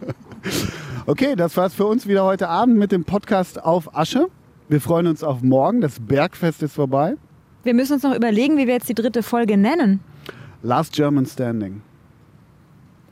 okay, 1.05 1.35
das 1.35 1.55
war's 1.55 1.75
für 1.75 1.85
uns 1.85 2.07
wieder 2.07 2.23
heute 2.23 2.49
Abend 2.49 2.77
mit 2.77 2.91
dem 2.91 3.03
Podcast 3.03 3.63
auf 3.63 3.95
Asche. 3.95 4.27
Wir 4.69 4.81
freuen 4.81 5.05
uns 5.05 5.23
auf 5.23 5.41
morgen. 5.43 5.81
Das 5.81 5.99
Bergfest 5.99 6.63
ist 6.63 6.73
vorbei. 6.73 7.15
Wir 7.63 7.73
müssen 7.73 7.93
uns 7.93 8.03
noch 8.03 8.15
überlegen, 8.15 8.57
wie 8.57 8.65
wir 8.65 8.73
jetzt 8.73 8.89
die 8.89 8.95
dritte 8.95 9.21
Folge 9.21 9.57
nennen. 9.57 9.99
Last 10.63 10.93
German 10.93 11.25
Standing. 11.25 11.81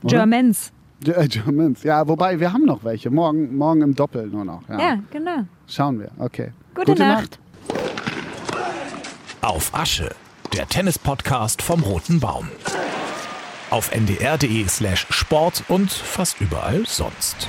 Oder? 0.02 0.16
Germans. 0.16 0.72
Ge- 1.00 1.28
Germans. 1.28 1.82
Ja, 1.82 2.06
wobei 2.08 2.38
wir 2.40 2.52
haben 2.52 2.64
noch 2.64 2.84
welche. 2.84 3.10
Morgen, 3.10 3.56
morgen 3.56 3.82
im 3.82 3.94
Doppel 3.94 4.26
nur 4.26 4.44
noch. 4.44 4.62
Ja. 4.68 4.78
Ja, 4.78 4.98
genau. 5.10 5.44
Schauen 5.66 6.00
wir. 6.00 6.10
Okay. 6.18 6.52
Gute, 6.74 6.94
Nacht. 6.96 7.38
Auf 9.40 9.72
Asche, 9.74 10.14
der 10.52 10.66
Tennis-Podcast 10.68 11.62
vom 11.62 11.82
Roten 11.82 12.20
Baum. 12.20 12.48
Auf 13.70 13.94
ndr.de 13.94 14.66
slash 14.68 15.06
Sport 15.10 15.64
und 15.68 15.90
fast 15.92 16.40
überall 16.40 16.84
sonst. 16.86 17.48